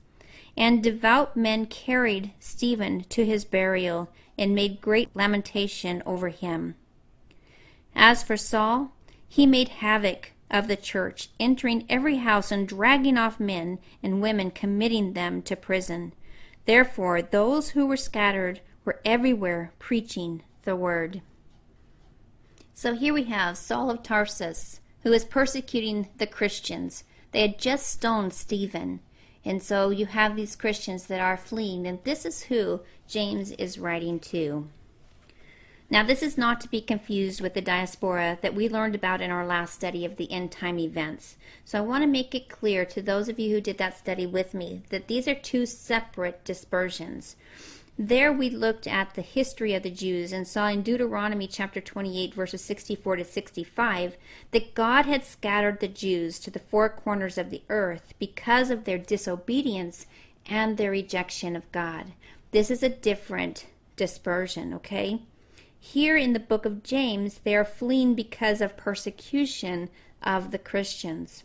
And 0.57 0.83
devout 0.83 1.37
men 1.37 1.67
carried 1.67 2.33
Stephen 2.39 3.05
to 3.05 3.25
his 3.25 3.45
burial 3.45 4.11
and 4.39 4.55
made 4.55 4.81
great 4.81 5.15
lamentation 5.15 6.03
over 6.07 6.29
him. 6.29 6.77
As 7.95 8.23
for 8.23 8.37
Saul, 8.37 8.93
he 9.29 9.47
made 9.47 9.69
havoc 9.69 10.33
of 10.51 10.69
the 10.69 10.77
church, 10.77 11.31
entering 11.41 11.85
every 11.89 12.17
house 12.19 12.53
and 12.53 12.69
dragging 12.69 13.19
off 13.19 13.41
men 13.41 13.79
and 14.03 14.23
women, 14.23 14.51
committing 14.51 15.13
them 15.13 15.43
to 15.43 15.57
prison. 15.57 16.13
Therefore, 16.65 17.21
those 17.21 17.71
who 17.71 17.87
were 17.87 17.97
scattered 17.97 18.61
were 18.85 19.01
everywhere 19.05 19.73
preaching 19.79 20.43
the 20.63 20.77
word. 20.77 21.23
So 22.73 22.95
here 22.95 23.15
we 23.15 23.25
have 23.25 23.57
Saul 23.59 23.91
of 23.91 24.03
Tarsus, 24.03 24.81
who 25.03 25.13
is 25.13 25.25
persecuting 25.25 26.09
the 26.19 26.27
Christians. 26.27 27.05
They 27.33 27.43
had 27.43 27.59
just 27.59 27.87
stoned 27.89 28.33
Stephen. 28.33 29.01
And 29.45 29.63
so 29.63 29.91
you 29.91 30.07
have 30.07 30.37
these 30.37 30.57
Christians 30.57 31.07
that 31.07 31.21
are 31.21 31.37
fleeing, 31.37 31.87
and 31.87 32.03
this 32.05 32.25
is 32.25 32.45
who 32.45 32.81
James 33.07 33.53
is 33.53 33.79
writing 33.79 34.19
to. 34.21 34.69
Now, 35.91 36.03
this 36.03 36.23
is 36.23 36.39
not 36.39 36.63
to 36.63 36.69
be 36.69 36.81
confused 36.81 37.43
with 37.43 37.53
the 37.53 37.61
diaspora 37.61 38.39
that 38.41 38.55
we 38.55 38.71
learned 38.71 38.95
about 38.95 39.21
in 39.21 39.31
our 39.31 39.47
last 39.47 39.75
study 39.75 40.05
of 40.05 40.17
the 40.17 40.33
end 40.33 40.51
time 40.51 40.79
events. 40.79 41.37
So, 41.65 41.79
I 41.79 41.83
want 41.83 42.03
to 42.03 42.09
make 42.09 42.35
it 42.35 42.49
clear 42.49 42.87
to 42.87 43.03
those 43.03 43.29
of 43.29 43.39
you 43.39 43.55
who 43.55 43.61
did 43.61 43.77
that 43.79 43.99
study 43.99 44.27
with 44.27 44.55
me 44.55 44.83
that 44.89 45.09
these 45.09 45.29
are 45.29 45.35
two 45.35 45.67
separate 45.67 46.43
dispersions. 46.43 47.37
There 47.97 48.33
we 48.33 48.51
looked 48.51 48.89
at 48.89 49.15
the 49.15 49.23
history 49.23 49.73
of 49.73 49.85
the 49.85 49.91
Jews 49.91 50.33
and 50.33 50.49
saw 50.49 50.67
in 50.67 50.83
Deuteronomy 50.83 51.47
chapter 51.47 51.81
28, 51.81 52.35
verses 52.35 52.61
64 52.65 53.17
to 53.17 53.25
65, 53.25 54.17
that 54.51 54.75
God 54.75 55.07
had 55.07 55.25
scattered 55.25 55.79
the 55.79 55.87
Jews 55.87 56.41
to 56.41 56.51
the 56.51 56.59
four 56.59 56.89
corners 56.89 57.39
of 57.39 57.51
the 57.51 57.63
earth 57.69 58.13
because 58.19 58.71
of 58.71 58.83
their 58.83 58.99
disobedience 58.99 60.07
and 60.47 60.77
their 60.77 60.91
rejection 60.91 61.55
of 61.55 61.71
God. 61.71 62.15
This 62.51 62.69
is 62.69 62.83
a 62.83 62.89
different 62.89 63.67
dispersion, 63.95 64.75
okay? 64.75 65.23
Here 65.79 66.17
in 66.17 66.33
the 66.33 66.41
book 66.41 66.65
of 66.65 66.83
James, 66.83 67.41
they 67.45 67.55
are 67.55 67.65
fleeing 67.65 68.17
because 68.17 68.61
of 68.61 68.77
persecution 68.77 69.89
of 70.21 70.51
the 70.51 70.59
Christians. 70.59 71.45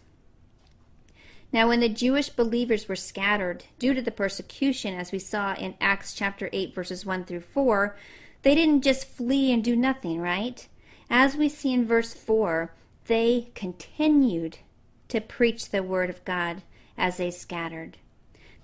Now, 1.52 1.68
when 1.68 1.80
the 1.80 1.90
Jewish 1.90 2.30
believers 2.30 2.88
were 2.88 2.96
scattered 2.96 3.66
due 3.80 3.94
to 3.96 4.02
the 4.02 4.12
persecution, 4.12 4.94
as 4.94 5.12
we 5.12 5.20
saw 5.20 5.56
in 5.56 5.76
Acts 5.82 6.14
chapter 6.14 6.50
8, 6.54 6.76
verses 6.76 7.06
1 7.06 7.26
through 7.26 7.42
4, 7.42 7.98
they 8.44 8.54
didn't 8.54 8.84
just 8.84 9.08
flee 9.08 9.52
and 9.52 9.64
do 9.64 9.76
nothing, 9.76 10.22
right? 10.22 10.68
As 11.10 11.36
we 11.36 11.50
see 11.50 11.74
in 11.74 11.88
verse 11.88 12.14
4, 12.14 12.72
they 13.08 13.50
continued 13.56 14.60
to 15.08 15.20
preach 15.20 15.70
the 15.70 15.82
word 15.82 16.12
of 16.12 16.24
God 16.24 16.62
as 16.98 17.18
they 17.18 17.32
scattered. 17.32 17.98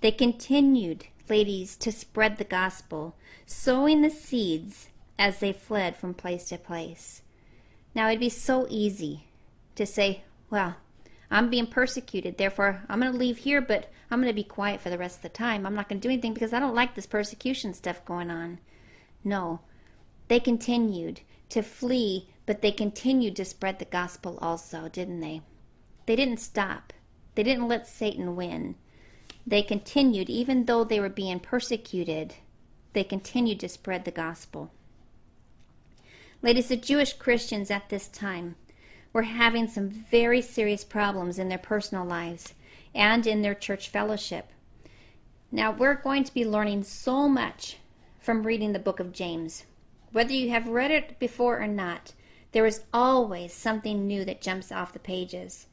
They 0.02 0.12
continued, 0.12 1.08
ladies, 1.28 1.76
to 1.78 1.92
spread 1.92 2.38
the 2.38 2.44
gospel, 2.44 3.16
sowing 3.48 4.02
the 4.02 4.12
seeds 4.12 4.90
as 5.18 5.40
they 5.40 5.52
fled 5.52 5.96
from 5.96 6.14
place 6.14 6.50
to 6.50 6.58
place. 6.60 7.24
Now, 7.96 8.10
it'd 8.10 8.20
be 8.20 8.30
so 8.30 8.68
easy 8.70 9.26
to 9.76 9.88
say, 9.88 10.24
well, 10.52 10.76
I'm 11.32 11.50
being 11.50 11.68
persecuted, 11.68 12.38
therefore 12.38 12.84
I'm 12.88 13.02
going 13.02 13.12
to 13.12 13.18
leave 13.18 13.40
here, 13.40 13.62
but 13.62 13.92
I'm 14.12 14.20
going 14.20 14.32
to 14.32 14.36
be 14.36 14.44
quiet 14.44 14.82
for 14.82 14.90
the 14.90 14.98
rest 14.98 15.18
of 15.18 15.22
the 15.24 15.30
time. 15.30 15.66
I'm 15.66 15.76
not 15.76 15.90
going 15.90 16.00
to 16.00 16.08
do 16.08 16.12
anything 16.12 16.34
because 16.34 16.54
I 16.54 16.60
don't 16.60 16.76
like 16.76 16.96
this 16.96 17.08
persecution 17.08 17.74
stuff 17.74 18.06
going 18.06 18.30
on. 18.30 18.60
No, 19.24 19.62
they 20.28 20.40
continued 20.40 21.22
to 21.50 21.62
flee, 21.62 22.30
but 22.46 22.62
they 22.62 22.72
continued 22.72 23.36
to 23.38 23.46
spread 23.46 23.80
the 23.80 23.86
gospel 23.86 24.38
also, 24.42 24.88
didn't 24.88 25.20
they? 25.20 25.42
They 26.06 26.16
didn't 26.16 26.40
stop. 26.40 26.94
They 27.34 27.44
didn't 27.44 27.68
let 27.68 27.88
Satan 27.88 28.36
win. 28.36 28.76
They 29.48 29.62
continued, 29.62 30.30
even 30.30 30.66
though 30.66 30.84
they 30.84 31.00
were 31.00 31.10
being 31.10 31.40
persecuted, 31.40 32.36
they 32.94 33.04
continued 33.04 33.60
to 33.60 33.70
spread 33.70 34.06
the 34.06 34.12
gospel. 34.12 34.72
Ladies, 36.42 36.70
the 36.70 36.78
Jewish 36.78 37.14
Christians 37.14 37.70
at 37.72 37.90
this 37.90 38.08
time 38.08 38.56
were 39.16 39.24
having 39.24 39.66
some 39.66 39.88
very 39.90 40.42
serious 40.42 40.84
problems 40.84 41.40
in 41.40 41.48
their 41.48 41.58
personal 41.58 42.04
lives 42.04 42.54
and 42.94 43.26
in 43.26 43.42
their 43.42 43.56
church 43.56 43.88
fellowship. 43.88 44.50
Now, 45.50 45.72
we're 45.72 45.96
going 45.96 46.26
to 46.26 46.34
be 46.34 46.44
learning 46.44 46.84
so 46.84 47.30
much 47.30 47.78
from 48.20 48.46
reading 48.46 48.74
the 48.74 48.78
book 48.78 49.00
of 49.00 49.14
James. 49.14 49.64
Whether 50.12 50.34
you 50.34 50.50
have 50.50 50.68
read 50.68 50.92
it 50.92 51.18
before 51.18 51.62
or 51.62 51.68
not, 51.68 52.12
there 52.52 52.66
is 52.66 52.84
always 52.94 53.54
something 53.54 54.06
new 54.06 54.26
that 54.26 54.42
jumps 54.42 54.70
off 54.70 54.92
the 54.92 55.00
pages. 55.00 55.68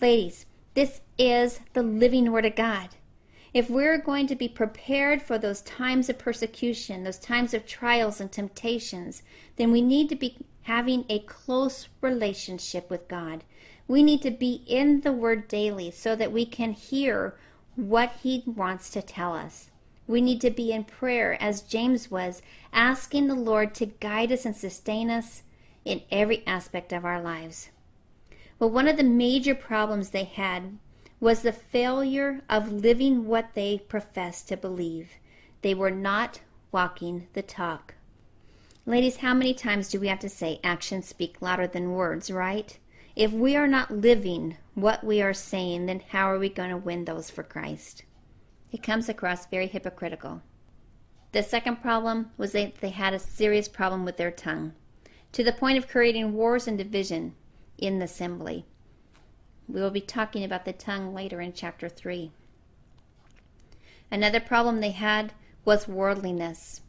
Ladies, 0.00 0.46
this 0.74 1.00
is 1.18 1.58
the 1.72 1.82
living 1.82 2.30
Word 2.30 2.46
of 2.46 2.54
God. 2.54 2.90
If 3.52 3.68
we're 3.68 3.98
going 3.98 4.28
to 4.28 4.36
be 4.36 4.46
prepared 4.46 5.22
for 5.22 5.38
those 5.38 5.62
times 5.62 6.08
of 6.08 6.18
persecution, 6.18 7.02
those 7.02 7.18
times 7.18 7.52
of 7.52 7.66
trials 7.66 8.20
and 8.20 8.30
temptations, 8.30 9.24
then 9.56 9.72
we 9.72 9.82
need 9.82 10.08
to 10.10 10.14
be 10.14 10.36
having 10.66 11.04
a 11.08 11.20
close 11.20 11.88
relationship 12.00 12.90
with 12.90 13.06
God. 13.06 13.44
We 13.86 14.02
need 14.02 14.20
to 14.22 14.32
be 14.32 14.64
in 14.66 15.02
the 15.02 15.12
Word 15.12 15.46
daily 15.46 15.92
so 15.92 16.16
that 16.16 16.32
we 16.32 16.44
can 16.44 16.72
hear 16.72 17.36
what 17.76 18.12
He 18.22 18.42
wants 18.46 18.90
to 18.90 19.02
tell 19.02 19.32
us. 19.32 19.70
We 20.08 20.20
need 20.20 20.40
to 20.40 20.50
be 20.50 20.72
in 20.72 20.82
prayer, 20.84 21.40
as 21.40 21.62
James 21.62 22.10
was, 22.10 22.42
asking 22.72 23.28
the 23.28 23.34
Lord 23.36 23.74
to 23.76 23.86
guide 23.86 24.32
us 24.32 24.44
and 24.44 24.56
sustain 24.56 25.08
us 25.08 25.42
in 25.84 26.02
every 26.10 26.44
aspect 26.46 26.92
of 26.92 27.04
our 27.04 27.20
lives. 27.20 27.70
Well, 28.58 28.70
one 28.70 28.88
of 28.88 28.96
the 28.96 29.04
major 29.04 29.54
problems 29.54 30.10
they 30.10 30.24
had 30.24 30.78
was 31.20 31.42
the 31.42 31.52
failure 31.52 32.42
of 32.48 32.72
living 32.72 33.26
what 33.26 33.54
they 33.54 33.78
professed 33.88 34.48
to 34.48 34.56
believe. 34.56 35.10
They 35.62 35.74
were 35.74 35.90
not 35.90 36.40
walking 36.72 37.28
the 37.34 37.42
talk. 37.42 37.94
Ladies, 38.88 39.16
how 39.16 39.34
many 39.34 39.52
times 39.52 39.88
do 39.88 39.98
we 39.98 40.06
have 40.06 40.20
to 40.20 40.28
say 40.28 40.60
actions 40.62 41.08
speak 41.08 41.42
louder 41.42 41.66
than 41.66 41.90
words, 41.90 42.30
right? 42.30 42.78
If 43.16 43.32
we 43.32 43.56
are 43.56 43.66
not 43.66 43.90
living 43.90 44.58
what 44.74 45.02
we 45.02 45.20
are 45.20 45.34
saying, 45.34 45.86
then 45.86 46.02
how 46.10 46.30
are 46.30 46.38
we 46.38 46.48
going 46.48 46.70
to 46.70 46.76
win 46.76 47.04
those 47.04 47.28
for 47.28 47.42
Christ? 47.42 48.04
It 48.70 48.84
comes 48.84 49.08
across 49.08 49.46
very 49.46 49.66
hypocritical. 49.66 50.40
The 51.32 51.42
second 51.42 51.82
problem 51.82 52.30
was 52.36 52.52
that 52.52 52.76
they 52.76 52.90
had 52.90 53.12
a 53.12 53.18
serious 53.18 53.66
problem 53.66 54.04
with 54.04 54.18
their 54.18 54.30
tongue, 54.30 54.72
to 55.32 55.42
the 55.42 55.52
point 55.52 55.78
of 55.78 55.88
creating 55.88 56.34
wars 56.34 56.68
and 56.68 56.78
division 56.78 57.34
in 57.78 57.98
the 57.98 58.04
assembly. 58.04 58.66
We 59.66 59.80
will 59.80 59.90
be 59.90 60.00
talking 60.00 60.44
about 60.44 60.64
the 60.64 60.72
tongue 60.72 61.12
later 61.12 61.40
in 61.40 61.54
chapter 61.54 61.88
3. 61.88 62.30
Another 64.12 64.38
problem 64.38 64.78
they 64.80 64.92
had 64.92 65.32
was 65.64 65.88
worldliness. 65.88 66.82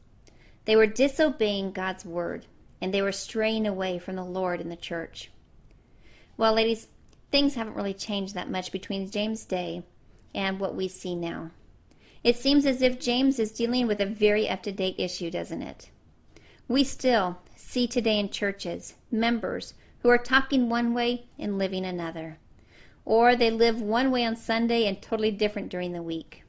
They 0.67 0.75
were 0.75 0.85
disobeying 0.85 1.71
God's 1.71 2.03
word, 2.03 2.45
and 2.81 2.93
they 2.93 3.01
were 3.01 3.13
straying 3.13 3.65
away 3.65 3.99
from 3.99 4.17
the 4.17 4.25
Lord 4.25 4.59
in 4.59 4.67
the 4.67 4.75
church. 4.75 5.31
Well, 6.35 6.53
ladies, 6.53 6.87
things 7.31 7.55
haven't 7.55 7.77
really 7.77 7.93
changed 7.93 8.35
that 8.35 8.51
much 8.51 8.73
between 8.73 9.09
James' 9.09 9.45
day 9.45 9.83
and 10.35 10.59
what 10.59 10.75
we 10.75 10.89
see 10.89 11.15
now. 11.15 11.51
It 12.21 12.35
seems 12.35 12.65
as 12.65 12.81
if 12.81 12.99
James 12.99 13.39
is 13.39 13.53
dealing 13.53 13.87
with 13.87 14.01
a 14.01 14.05
very 14.05 14.49
up 14.49 14.61
to 14.63 14.73
date 14.73 14.95
issue, 14.97 15.31
doesn't 15.31 15.61
it? 15.61 15.89
We 16.67 16.83
still 16.83 17.37
see 17.55 17.87
today 17.87 18.19
in 18.19 18.29
churches 18.29 18.95
members 19.09 19.73
who 19.99 20.09
are 20.09 20.17
talking 20.17 20.67
one 20.67 20.93
way 20.93 21.27
and 21.39 21.57
living 21.57 21.85
another. 21.85 22.39
Or 23.05 23.37
they 23.37 23.51
live 23.51 23.81
one 23.81 24.11
way 24.11 24.25
on 24.25 24.35
Sunday 24.35 24.85
and 24.85 25.01
totally 25.01 25.31
different 25.31 25.69
during 25.69 25.93
the 25.93 26.03
week. 26.03 26.43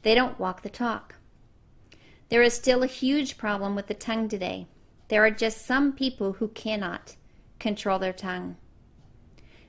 They 0.00 0.14
don't 0.14 0.40
walk 0.40 0.62
the 0.62 0.70
talk. 0.70 1.16
There 2.28 2.42
is 2.42 2.54
still 2.54 2.82
a 2.82 2.88
huge 2.88 3.38
problem 3.38 3.76
with 3.76 3.86
the 3.86 3.94
tongue 3.94 4.28
today. 4.28 4.66
There 5.08 5.24
are 5.24 5.30
just 5.30 5.64
some 5.64 5.92
people 5.92 6.34
who 6.34 6.48
cannot 6.48 7.16
control 7.58 7.98
their 7.98 8.12
tongue. 8.12 8.56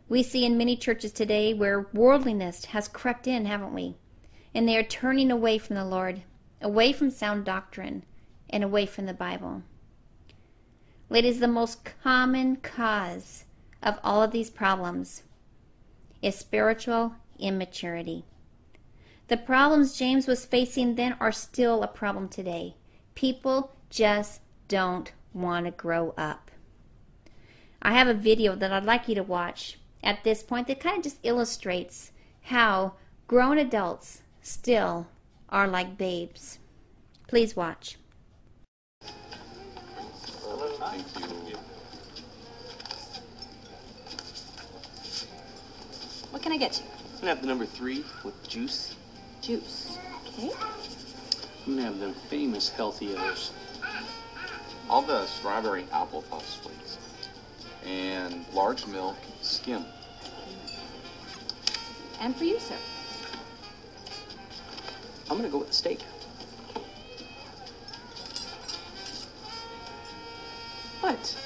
We 0.10 0.24
see 0.24 0.46
in 0.46 0.58
many 0.58 0.76
churches 0.76 1.12
today 1.12 1.54
where 1.54 1.88
worldliness 1.94 2.66
has 2.66 2.88
crept 2.88 3.28
in, 3.28 3.46
haven't 3.46 3.74
we? 3.74 3.96
And 4.56 4.68
they 4.68 4.78
are 4.78 4.84
turning 4.84 5.30
away 5.30 5.58
from 5.58 5.76
the 5.76 5.86
Lord, 5.86 6.24
away 6.62 6.94
from 6.94 7.12
sound 7.12 7.46
doctrine, 7.46 8.04
and 8.50 8.64
away 8.64 8.86
from 8.86 9.06
the 9.06 9.14
Bible. 9.14 9.64
Is 11.12 11.40
the 11.40 11.48
most 11.48 11.84
common 12.02 12.56
cause 12.56 13.46
of 13.84 14.00
all 14.04 14.24
of 14.24 14.32
these 14.32 14.50
problems 14.50 15.24
is 16.22 16.36
spiritual 16.36 17.16
immaturity. 17.38 18.26
The 19.28 19.36
problems 19.36 19.98
James 19.98 20.26
was 20.26 20.46
facing 20.46 20.96
then 20.96 21.18
are 21.20 21.34
still 21.34 21.84
a 21.84 21.88
problem 21.88 22.30
today. 22.30 22.76
People 23.14 23.76
just 23.90 24.40
don't 24.70 25.12
want 25.34 25.66
to 25.66 25.72
grow 25.72 26.14
up. 26.18 26.50
I 27.82 27.92
have 27.92 28.08
a 28.08 28.14
video 28.14 28.56
that 28.56 28.72
I'd 28.72 28.86
like 28.86 29.10
you 29.10 29.16
to 29.16 29.24
watch 29.24 29.80
at 30.02 30.24
this 30.24 30.44
point 30.44 30.68
that 30.68 30.80
kind 30.80 30.98
of 30.98 31.04
just 31.04 31.20
illustrates 31.24 32.12
how 32.44 32.94
grown 33.28 33.58
adults 33.58 34.22
still 34.42 35.08
are 35.50 35.68
like 35.68 35.98
babes. 35.98 36.60
Please 37.28 37.54
watch. 37.54 37.98
What 46.32 46.42
can 46.42 46.54
I 46.54 46.58
get 46.58 46.80
you? 46.80 46.86
I'm 47.14 47.20
gonna 47.20 47.30
have 47.32 47.42
the 47.42 47.48
number 47.48 47.66
three 47.66 48.06
with 48.24 48.48
juice. 48.48 48.96
Juice. 49.48 49.98
Okay. 50.28 50.52
I'm 51.66 51.78
gonna 51.78 51.84
have 51.84 52.00
the 52.02 52.12
famous 52.28 52.68
healthy 52.68 53.16
others. 53.16 53.52
All 54.90 55.02
the 55.02 55.26
strawberry 55.26 55.86
apple 55.94 56.24
puffs, 56.24 56.58
please. 56.58 56.98
And 57.86 58.44
large 58.54 58.86
milk 58.88 59.16
skim. 59.42 59.86
And 62.20 62.36
for 62.36 62.44
you, 62.44 62.60
sir. 62.60 62.76
I'm 65.30 65.38
gonna 65.38 65.48
go 65.48 65.60
with 65.60 65.70
the 65.70 65.74
steak. 65.74 66.02
What? 71.00 71.38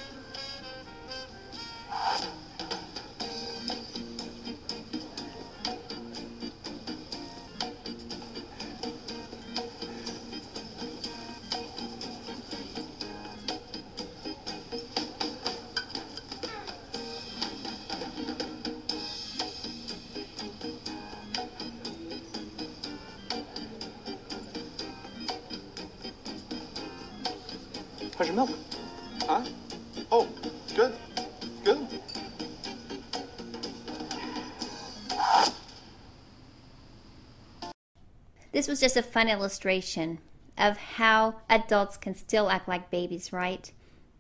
This 38.62 38.68
was 38.68 38.80
just 38.80 38.96
a 38.96 39.02
fun 39.02 39.28
illustration 39.28 40.20
of 40.56 40.78
how 40.78 41.38
adults 41.50 41.98
can 41.98 42.14
still 42.14 42.52
act 42.52 42.68
like 42.68 42.92
babies, 42.92 43.34
right? 43.34 43.72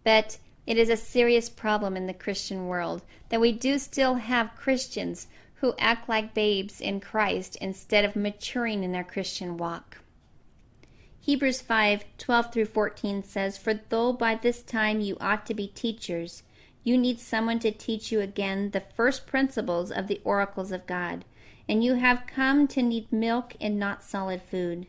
But 0.04 0.40
it 0.66 0.80
is 0.80 0.90
a 0.90 0.98
serious 0.98 1.48
problem 1.48 1.96
in 1.96 2.08
the 2.08 2.14
Christian 2.16 2.66
world 2.66 3.04
that 3.30 3.40
we 3.40 3.52
do 3.52 3.78
still 3.78 4.16
have 4.16 4.56
Christians 4.56 5.28
who 5.58 5.76
act 5.78 6.10
like 6.10 6.34
babes 6.34 6.82
in 6.82 7.00
Christ 7.02 7.56
instead 7.58 8.04
of 8.04 8.16
maturing 8.16 8.84
in 8.84 8.94
their 8.94 9.04
Christian 9.04 9.58
walk. 9.58 10.00
Hebrews 11.20 11.62
5 11.62 12.04
12 12.18 12.52
through 12.52 12.66
14 12.66 13.24
says, 13.24 13.60
For 13.60 13.76
though 13.90 14.12
by 14.12 14.34
this 14.34 14.64
time 14.64 15.02
you 15.02 15.18
ought 15.22 15.46
to 15.46 15.54
be 15.54 15.68
teachers, 15.68 16.42
you 16.84 16.98
need 16.98 17.20
someone 17.20 17.60
to 17.60 17.70
teach 17.70 18.12
you 18.12 18.22
again 18.22 18.72
the 18.72 18.82
first 18.82 19.28
principles 19.28 19.92
of 19.92 20.08
the 20.08 20.20
oracles 20.24 20.72
of 20.72 20.88
God. 20.88 21.26
And 21.68 21.84
you 21.84 21.96
have 21.96 22.28
come 22.28 22.68
to 22.70 22.82
need 22.82 23.12
milk 23.12 23.56
and 23.60 23.80
not 23.80 24.04
solid 24.04 24.42
food. 24.42 24.88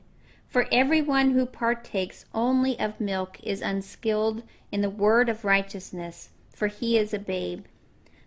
For 0.48 0.66
everyone 0.70 1.30
who 1.30 1.46
partakes 1.46 2.24
only 2.34 2.78
of 2.78 3.00
milk 3.00 3.38
is 3.42 3.62
unskilled 3.62 4.42
in 4.70 4.82
the 4.82 4.90
word 4.90 5.28
of 5.28 5.44
righteousness, 5.44 6.28
for 6.54 6.66
he 6.66 6.98
is 6.98 7.14
a 7.14 7.18
babe. 7.18 7.64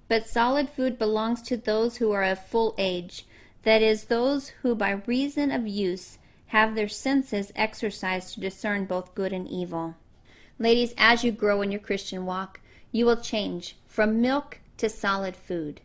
But 0.07 0.27
solid 0.27 0.69
food 0.69 0.97
belongs 0.97 1.41
to 1.43 1.57
those 1.57 1.97
who 1.97 2.11
are 2.11 2.23
of 2.23 2.43
full 2.43 2.75
age, 2.77 3.25
that 3.63 3.81
is, 3.81 4.05
those 4.05 4.49
who 4.61 4.75
by 4.75 4.91
reason 4.91 5.51
of 5.51 5.67
use 5.67 6.17
have 6.47 6.75
their 6.75 6.87
senses 6.87 7.51
exercised 7.55 8.33
to 8.33 8.39
discern 8.39 8.85
both 8.85 9.15
good 9.15 9.33
and 9.33 9.47
evil. 9.47 9.95
Ladies, 10.57 10.93
as 10.97 11.23
you 11.23 11.31
grow 11.31 11.61
in 11.61 11.71
your 11.71 11.81
Christian 11.81 12.25
walk, 12.25 12.59
you 12.91 13.05
will 13.05 13.17
change 13.17 13.75
from 13.87 14.21
milk 14.21 14.59
to 14.77 14.87
solid 14.87 15.35
food. 15.35 15.81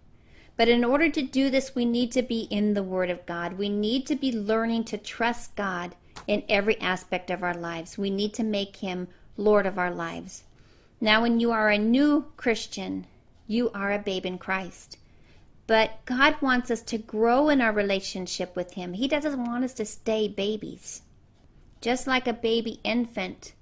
But 0.57 0.69
in 0.69 0.85
order 0.85 1.09
to 1.09 1.23
do 1.23 1.49
this, 1.51 1.75
we 1.75 1.85
need 1.85 2.13
to 2.13 2.23
be 2.23 2.43
in 2.51 2.75
the 2.75 2.83
Word 2.83 3.11
of 3.11 3.25
God. 3.27 3.55
We 3.55 3.69
need 3.69 4.07
to 4.07 4.17
be 4.17 4.33
learning 4.33 4.85
to 4.85 4.99
trust 4.99 5.57
God 5.57 5.95
in 6.27 6.45
every 6.49 6.79
aspect 6.81 7.31
of 7.31 7.43
our 7.43 7.55
lives. 7.55 7.97
We 7.97 8.11
need 8.11 8.35
to 8.35 8.45
make 8.45 8.77
Him 8.77 9.09
Lord 9.37 9.67
of 9.67 9.79
our 9.79 9.91
lives. 9.91 10.45
Now, 11.01 11.23
when 11.23 11.41
you 11.41 11.51
are 11.51 11.71
a 11.71 11.79
new 11.79 12.27
Christian, 12.37 13.07
you 13.47 13.71
are 13.71 13.93
a 13.93 13.99
babe 13.99 14.27
in 14.27 14.39
Christ. 14.39 14.99
But 15.67 16.05
God 16.05 16.37
wants 16.43 16.71
us 16.71 16.83
to 16.83 16.99
grow 16.99 17.49
in 17.49 17.61
our 17.61 17.73
relationship 17.73 18.55
with 18.55 18.75
Him. 18.75 18.95
He 18.95 19.09
doesn't 19.09 19.45
want 19.45 19.65
us 19.65 19.73
to 19.75 19.85
stay 19.85 20.29
babies. 20.29 21.03
Just 21.81 22.07
like 22.07 22.27
a 22.27 22.33
baby 22.33 22.81
infant 22.85 23.55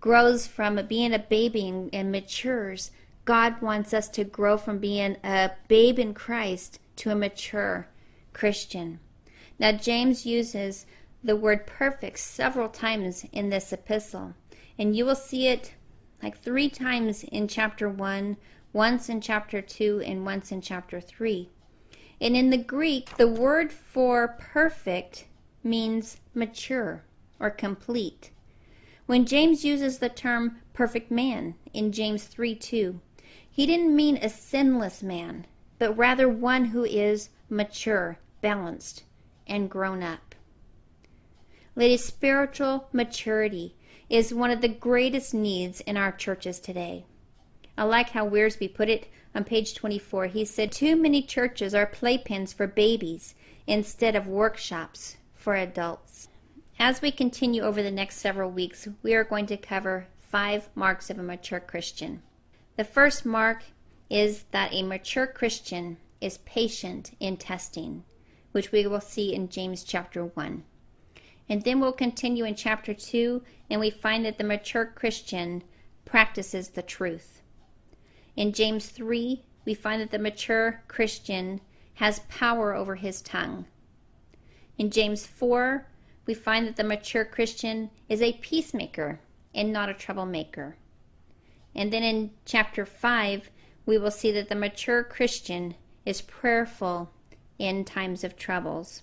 grows 0.00 0.46
from 0.46 0.84
being 0.86 1.14
a 1.14 1.18
baby 1.18 1.66
and, 1.66 1.94
and 1.94 2.12
matures, 2.12 2.90
God 3.24 3.62
wants 3.62 3.94
us 3.94 4.08
to 4.10 4.24
grow 4.24 4.58
from 4.58 4.78
being 4.78 5.16
a 5.24 5.50
babe 5.68 5.98
in 5.98 6.12
Christ 6.12 6.78
to 6.96 7.10
a 7.10 7.14
mature 7.14 7.88
Christian. 8.32 9.00
Now, 9.58 9.72
James 9.72 10.26
uses 10.26 10.84
the 11.22 11.36
word 11.36 11.66
perfect 11.66 12.18
several 12.18 12.68
times 12.68 13.24
in 13.32 13.48
this 13.48 13.72
epistle, 13.72 14.34
and 14.78 14.94
you 14.94 15.06
will 15.06 15.14
see 15.14 15.46
it 15.46 15.74
like 16.22 16.38
three 16.38 16.68
times 16.68 17.24
in 17.24 17.48
chapter 17.48 17.88
1, 17.88 18.36
once 18.72 19.08
in 19.08 19.20
chapter 19.20 19.62
2, 19.62 20.02
and 20.04 20.26
once 20.26 20.52
in 20.52 20.60
chapter 20.60 21.00
3. 21.00 21.48
And 22.20 22.36
in 22.36 22.50
the 22.50 22.58
Greek, 22.58 23.16
the 23.16 23.28
word 23.28 23.72
for 23.72 24.36
perfect 24.38 25.26
means 25.62 26.18
mature 26.34 27.04
or 27.40 27.50
complete. 27.50 28.30
When 29.06 29.26
James 29.26 29.64
uses 29.64 29.98
the 29.98 30.08
term 30.08 30.58
perfect 30.72 31.10
man 31.10 31.54
in 31.72 31.92
James 31.92 32.24
3 32.24 32.54
2, 32.54 33.00
he 33.54 33.66
didn't 33.66 33.94
mean 33.94 34.16
a 34.16 34.28
sinless 34.28 35.00
man, 35.00 35.46
but 35.78 35.96
rather 35.96 36.28
one 36.28 36.66
who 36.66 36.82
is 36.82 37.28
mature, 37.48 38.18
balanced, 38.40 39.04
and 39.46 39.70
grown 39.70 40.02
up. 40.02 40.34
Ladies, 41.76 42.02
spiritual 42.02 42.88
maturity 42.92 43.76
is 44.10 44.34
one 44.34 44.50
of 44.50 44.60
the 44.60 44.66
greatest 44.66 45.32
needs 45.32 45.80
in 45.82 45.96
our 45.96 46.10
churches 46.10 46.58
today. 46.58 47.04
I 47.78 47.84
like 47.84 48.10
how 48.10 48.28
Wiersbe 48.28 48.74
put 48.74 48.88
it 48.88 49.06
on 49.36 49.44
page 49.44 49.76
24. 49.76 50.26
He 50.26 50.44
said, 50.44 50.72
Too 50.72 50.96
many 50.96 51.22
churches 51.22 51.76
are 51.76 51.86
playpens 51.86 52.52
for 52.52 52.66
babies 52.66 53.36
instead 53.68 54.16
of 54.16 54.26
workshops 54.26 55.16
for 55.32 55.54
adults. 55.54 56.26
As 56.80 57.00
we 57.00 57.12
continue 57.12 57.62
over 57.62 57.84
the 57.84 57.92
next 57.92 58.16
several 58.16 58.50
weeks, 58.50 58.88
we 59.04 59.14
are 59.14 59.22
going 59.22 59.46
to 59.46 59.56
cover 59.56 60.08
five 60.18 60.70
marks 60.74 61.08
of 61.08 61.20
a 61.20 61.22
mature 61.22 61.60
Christian. 61.60 62.20
The 62.76 62.84
first 62.84 63.24
mark 63.24 63.64
is 64.10 64.44
that 64.50 64.72
a 64.72 64.82
mature 64.82 65.28
Christian 65.28 65.98
is 66.20 66.38
patient 66.38 67.12
in 67.20 67.36
testing, 67.36 68.02
which 68.50 68.72
we 68.72 68.86
will 68.86 69.00
see 69.00 69.32
in 69.32 69.48
James 69.48 69.84
chapter 69.84 70.24
1. 70.24 70.64
And 71.48 71.62
then 71.62 71.78
we'll 71.78 71.92
continue 71.92 72.44
in 72.44 72.56
chapter 72.56 72.92
2, 72.92 73.42
and 73.70 73.80
we 73.80 73.90
find 73.90 74.24
that 74.24 74.38
the 74.38 74.44
mature 74.44 74.86
Christian 74.86 75.62
practices 76.04 76.70
the 76.70 76.82
truth. 76.82 77.42
In 78.34 78.52
James 78.52 78.88
3, 78.88 79.44
we 79.64 79.74
find 79.74 80.00
that 80.00 80.10
the 80.10 80.18
mature 80.18 80.82
Christian 80.88 81.60
has 81.94 82.20
power 82.28 82.74
over 82.74 82.96
his 82.96 83.22
tongue. 83.22 83.66
In 84.78 84.90
James 84.90 85.26
4, 85.26 85.86
we 86.26 86.34
find 86.34 86.66
that 86.66 86.76
the 86.76 86.82
mature 86.82 87.24
Christian 87.24 87.90
is 88.08 88.20
a 88.20 88.32
peacemaker 88.34 89.20
and 89.54 89.72
not 89.72 89.88
a 89.88 89.94
troublemaker. 89.94 90.76
And 91.74 91.92
then 91.92 92.02
in 92.02 92.30
chapter 92.44 92.86
5, 92.86 93.50
we 93.86 93.98
will 93.98 94.10
see 94.10 94.30
that 94.32 94.48
the 94.48 94.54
mature 94.54 95.02
Christian 95.02 95.74
is 96.06 96.22
prayerful 96.22 97.10
in 97.58 97.84
times 97.84 98.24
of 98.24 98.36
troubles. 98.36 99.02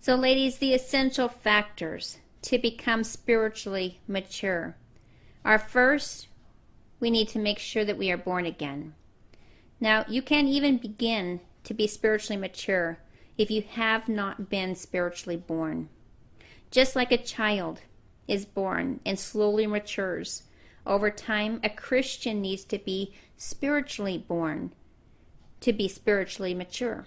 So, 0.00 0.14
ladies, 0.14 0.58
the 0.58 0.74
essential 0.74 1.28
factors 1.28 2.18
to 2.42 2.58
become 2.58 3.04
spiritually 3.04 4.00
mature 4.08 4.76
are 5.44 5.58
first, 5.58 6.28
we 6.98 7.10
need 7.10 7.28
to 7.28 7.38
make 7.38 7.58
sure 7.58 7.84
that 7.84 7.98
we 7.98 8.10
are 8.10 8.16
born 8.16 8.46
again. 8.46 8.94
Now, 9.80 10.04
you 10.08 10.22
can't 10.22 10.48
even 10.48 10.78
begin 10.78 11.40
to 11.64 11.74
be 11.74 11.86
spiritually 11.86 12.40
mature 12.40 12.98
if 13.38 13.50
you 13.50 13.62
have 13.62 14.08
not 14.08 14.48
been 14.48 14.74
spiritually 14.74 15.36
born. 15.36 15.88
Just 16.70 16.94
like 16.96 17.12
a 17.12 17.18
child 17.18 17.80
is 18.28 18.44
born 18.44 19.00
and 19.04 19.18
slowly 19.18 19.66
matures, 19.66 20.44
over 20.86 21.10
time, 21.10 21.60
a 21.62 21.70
Christian 21.70 22.40
needs 22.40 22.64
to 22.64 22.78
be 22.78 23.14
spiritually 23.36 24.18
born 24.18 24.72
to 25.62 25.72
be 25.72 25.88
spiritually 25.88 26.54
mature. 26.54 27.06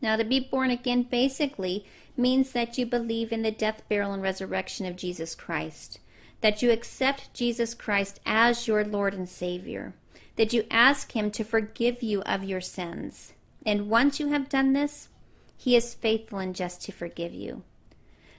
Now, 0.00 0.16
to 0.16 0.24
be 0.24 0.40
born 0.40 0.70
again 0.70 1.02
basically 1.04 1.84
means 2.16 2.52
that 2.52 2.76
you 2.76 2.86
believe 2.86 3.32
in 3.32 3.42
the 3.42 3.50
death, 3.50 3.82
burial, 3.88 4.12
and 4.12 4.22
resurrection 4.22 4.86
of 4.86 4.96
Jesus 4.96 5.34
Christ, 5.34 5.98
that 6.40 6.62
you 6.62 6.70
accept 6.70 7.32
Jesus 7.34 7.74
Christ 7.74 8.20
as 8.26 8.68
your 8.68 8.84
Lord 8.84 9.14
and 9.14 9.28
Savior, 9.28 9.94
that 10.36 10.52
you 10.52 10.64
ask 10.70 11.12
Him 11.12 11.30
to 11.32 11.44
forgive 11.44 12.02
you 12.02 12.22
of 12.22 12.44
your 12.44 12.60
sins. 12.60 13.32
And 13.64 13.88
once 13.88 14.20
you 14.20 14.28
have 14.28 14.48
done 14.48 14.72
this, 14.72 15.08
He 15.56 15.76
is 15.76 15.94
faithful 15.94 16.38
and 16.38 16.54
just 16.54 16.82
to 16.82 16.92
forgive 16.92 17.32
you. 17.32 17.62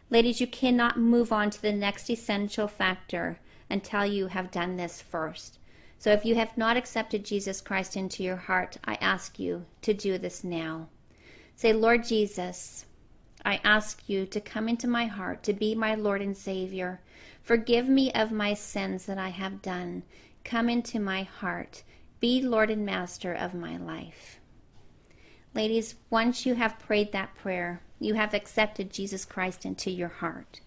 Ladies, 0.09 0.41
you 0.41 0.47
cannot 0.47 0.99
move 0.99 1.31
on 1.31 1.49
to 1.49 1.61
the 1.61 1.71
next 1.71 2.09
essential 2.09 2.67
factor 2.67 3.39
until 3.69 4.05
you 4.05 4.27
have 4.27 4.51
done 4.51 4.75
this 4.75 5.01
first. 5.01 5.59
So 5.97 6.11
if 6.11 6.25
you 6.25 6.35
have 6.35 6.57
not 6.57 6.75
accepted 6.75 7.23
Jesus 7.23 7.61
Christ 7.61 7.95
into 7.95 8.23
your 8.23 8.35
heart, 8.35 8.77
I 8.83 8.95
ask 8.95 9.39
you 9.39 9.65
to 9.83 9.93
do 9.93 10.17
this 10.17 10.43
now. 10.43 10.89
Say, 11.55 11.71
Lord 11.71 12.03
Jesus, 12.03 12.85
I 13.45 13.61
ask 13.63 14.03
you 14.07 14.25
to 14.25 14.41
come 14.41 14.67
into 14.67 14.87
my 14.87 15.05
heart 15.05 15.43
to 15.43 15.53
be 15.53 15.75
my 15.75 15.95
Lord 15.95 16.21
and 16.21 16.35
Savior. 16.35 17.01
Forgive 17.41 17.87
me 17.87 18.11
of 18.11 18.31
my 18.31 18.53
sins 18.53 19.05
that 19.05 19.17
I 19.17 19.29
have 19.29 19.61
done. 19.61 20.03
Come 20.43 20.69
into 20.69 20.99
my 20.99 21.23
heart. 21.23 21.83
Be 22.19 22.41
Lord 22.41 22.69
and 22.69 22.85
Master 22.85 23.33
of 23.33 23.53
my 23.53 23.77
life. 23.77 24.39
Ladies, 25.53 25.95
once 26.09 26.45
you 26.45 26.55
have 26.55 26.79
prayed 26.79 27.11
that 27.11 27.35
prayer, 27.35 27.81
you 27.99 28.15
have 28.15 28.33
accepted 28.33 28.91
Jesus 28.91 29.23
Christ 29.23 29.65
into 29.65 29.91
your 29.91 30.09
heart. 30.09 30.61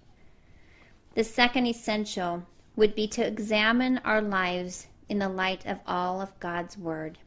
The 1.14 1.24
second 1.24 1.66
essential 1.66 2.46
would 2.76 2.94
be 2.94 3.08
to 3.08 3.26
examine 3.26 3.98
our 4.04 4.20
lives 4.20 4.86
in 5.08 5.18
the 5.18 5.28
light 5.28 5.64
of 5.66 5.80
all 5.86 6.20
of 6.20 6.38
God's 6.38 6.76
Word. 6.76 7.18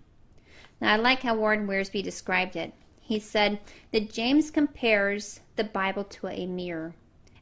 Now, 0.79 0.93
I 0.93 0.97
like 0.97 1.23
how 1.23 1.35
Warren 1.35 1.67
Wiersbe 1.67 2.03
described 2.03 2.55
it. 2.55 2.73
He 3.01 3.19
said 3.19 3.59
that 3.91 4.13
James 4.13 4.51
compares 4.51 5.39
the 5.55 5.63
Bible 5.63 6.03
to 6.03 6.27
a 6.27 6.45
mirror. 6.45 6.93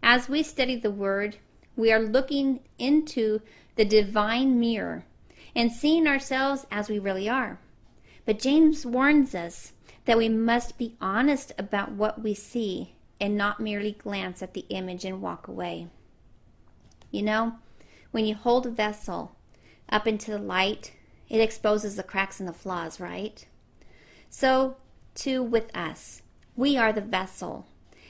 As 0.01 0.29
we 0.29 0.41
study 0.41 0.75
the 0.75 0.91
Word, 0.91 1.37
we 1.75 1.91
are 1.91 1.99
looking 1.99 2.61
into 2.79 3.41
the 3.75 3.85
divine 3.85 4.59
mirror 4.59 5.05
and 5.55 5.71
seeing 5.71 6.07
ourselves 6.07 6.65
as 6.71 6.89
we 6.89 6.99
really 6.99 7.27
are. 7.27 7.59
But 8.25 8.39
James 8.39 8.85
warns 8.85 9.35
us 9.35 9.73
that 10.05 10.17
we 10.17 10.29
must 10.29 10.77
be 10.77 10.95
honest 11.01 11.51
about 11.57 11.91
what 11.91 12.21
we 12.21 12.33
see 12.33 12.95
and 13.19 13.37
not 13.37 13.59
merely 13.59 13.91
glance 13.91 14.41
at 14.41 14.53
the 14.53 14.65
image 14.69 15.03
and 15.03 15.21
walk 15.21 15.47
away. 15.47 15.87
You 17.11 17.23
know, 17.23 17.55
when 18.17 18.25
you 18.25 18.34
hold 18.34 18.65
a 18.65 18.71
vessel 18.71 19.36
up 19.89 20.08
into 20.08 20.32
the 20.32 20.39
light, 20.39 20.91
it 21.30 21.39
exposes 21.39 21.95
the 21.95 22.01
cracks 22.01 22.39
and 22.39 22.49
the 22.49 22.51
flaws, 22.51 22.99
right? 22.99 23.45
So 24.27 24.77
too 25.13 25.43
with 25.43 25.69
us. 25.77 26.23
We 26.56 26.77
are 26.77 26.91
the 26.91 26.99
vessel, 26.99 27.67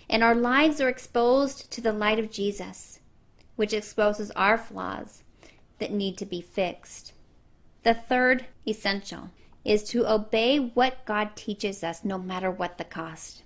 and 0.09 0.23
our 0.23 0.33
lives 0.33 0.79
are 0.79 0.87
exposed 0.87 1.69
to 1.71 1.81
the 1.81 1.91
light 1.91 2.19
of 2.19 2.31
Jesus, 2.31 3.01
which 3.57 3.73
exposes 3.73 4.31
our 4.31 4.57
flaws 4.57 5.23
that 5.79 5.91
need 5.91 6.17
to 6.19 6.25
be 6.25 6.39
fixed. 6.39 7.11
The 7.83 7.93
third 7.93 8.45
essential 8.65 9.31
is 9.65 9.83
to 9.89 10.09
obey 10.09 10.57
what 10.57 11.03
God 11.03 11.35
teaches 11.35 11.83
us 11.83 12.05
no 12.05 12.17
matter 12.17 12.49
what 12.49 12.77
the 12.77 12.85
cost. 12.85 13.43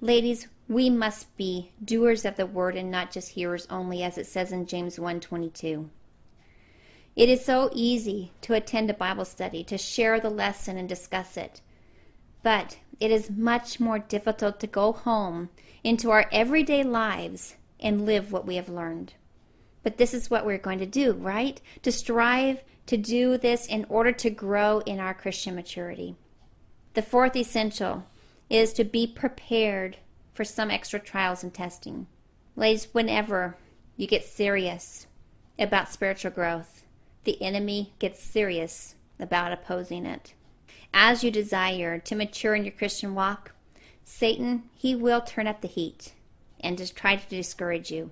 Ladies, 0.00 0.46
we 0.68 0.88
must 0.88 1.36
be 1.36 1.72
doers 1.82 2.24
of 2.24 2.36
the 2.36 2.46
word 2.46 2.76
and 2.76 2.90
not 2.90 3.10
just 3.10 3.30
hearers 3.30 3.66
only 3.68 4.02
as 4.02 4.16
it 4.16 4.26
says 4.26 4.52
in 4.52 4.66
James 4.66 4.98
1:22. 4.98 5.90
It 7.16 7.28
is 7.28 7.44
so 7.44 7.70
easy 7.72 8.32
to 8.40 8.54
attend 8.54 8.90
a 8.90 8.94
Bible 8.94 9.24
study, 9.24 9.62
to 9.64 9.78
share 9.78 10.18
the 10.18 10.30
lesson 10.30 10.76
and 10.76 10.88
discuss 10.88 11.36
it. 11.36 11.60
But 12.42 12.78
it 12.98 13.10
is 13.10 13.30
much 13.30 13.78
more 13.78 13.98
difficult 13.98 14.58
to 14.60 14.66
go 14.66 14.92
home 14.92 15.50
into 15.84 16.10
our 16.10 16.28
everyday 16.32 16.82
lives 16.82 17.56
and 17.78 18.06
live 18.06 18.32
what 18.32 18.46
we 18.46 18.56
have 18.56 18.68
learned. 18.68 19.14
But 19.82 19.98
this 19.98 20.14
is 20.14 20.30
what 20.30 20.46
we're 20.46 20.58
going 20.58 20.78
to 20.78 20.86
do, 20.86 21.12
right? 21.12 21.60
To 21.82 21.92
strive 21.92 22.64
to 22.86 22.96
do 22.96 23.38
this 23.38 23.66
in 23.66 23.86
order 23.88 24.12
to 24.12 24.30
grow 24.30 24.80
in 24.80 24.98
our 24.98 25.14
Christian 25.14 25.54
maturity. 25.54 26.16
The 26.94 27.02
fourth 27.02 27.36
essential 27.36 28.06
is 28.50 28.72
to 28.74 28.84
be 28.84 29.06
prepared 29.06 29.98
for 30.34 30.44
some 30.44 30.70
extra 30.70 31.00
trials 31.00 31.42
and 31.42 31.54
testing. 31.54 32.06
Ladies, 32.56 32.88
whenever 32.92 33.56
you 33.96 34.06
get 34.06 34.24
serious 34.24 35.06
about 35.58 35.88
spiritual 35.88 36.32
growth, 36.32 36.84
the 37.22 37.40
enemy 37.42 37.94
gets 37.98 38.22
serious 38.22 38.96
about 39.18 39.52
opposing 39.52 40.04
it. 40.04 40.34
As 40.92 41.24
you 41.24 41.30
desire 41.30 41.98
to 41.98 42.14
mature 42.14 42.54
in 42.54 42.64
your 42.64 42.72
Christian 42.72 43.14
walk, 43.14 43.52
Satan, 44.04 44.64
he 44.74 44.94
will 44.94 45.20
turn 45.20 45.46
up 45.46 45.60
the 45.60 45.68
heat 45.68 46.12
and 46.60 46.76
just 46.76 46.96
try 46.96 47.16
to 47.16 47.28
discourage 47.28 47.90
you. 47.90 48.10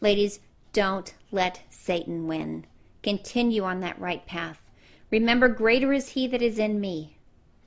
Ladies, 0.00 0.40
don't 0.72 1.14
let 1.32 1.62
Satan 1.70 2.26
win. 2.26 2.66
Continue 3.02 3.64
on 3.64 3.80
that 3.80 3.98
right 3.98 4.24
path. 4.26 4.62
Remember, 5.10 5.48
greater 5.48 5.92
is 5.92 6.10
he 6.10 6.26
that 6.28 6.42
is 6.42 6.58
in 6.58 6.80
me 6.80 7.16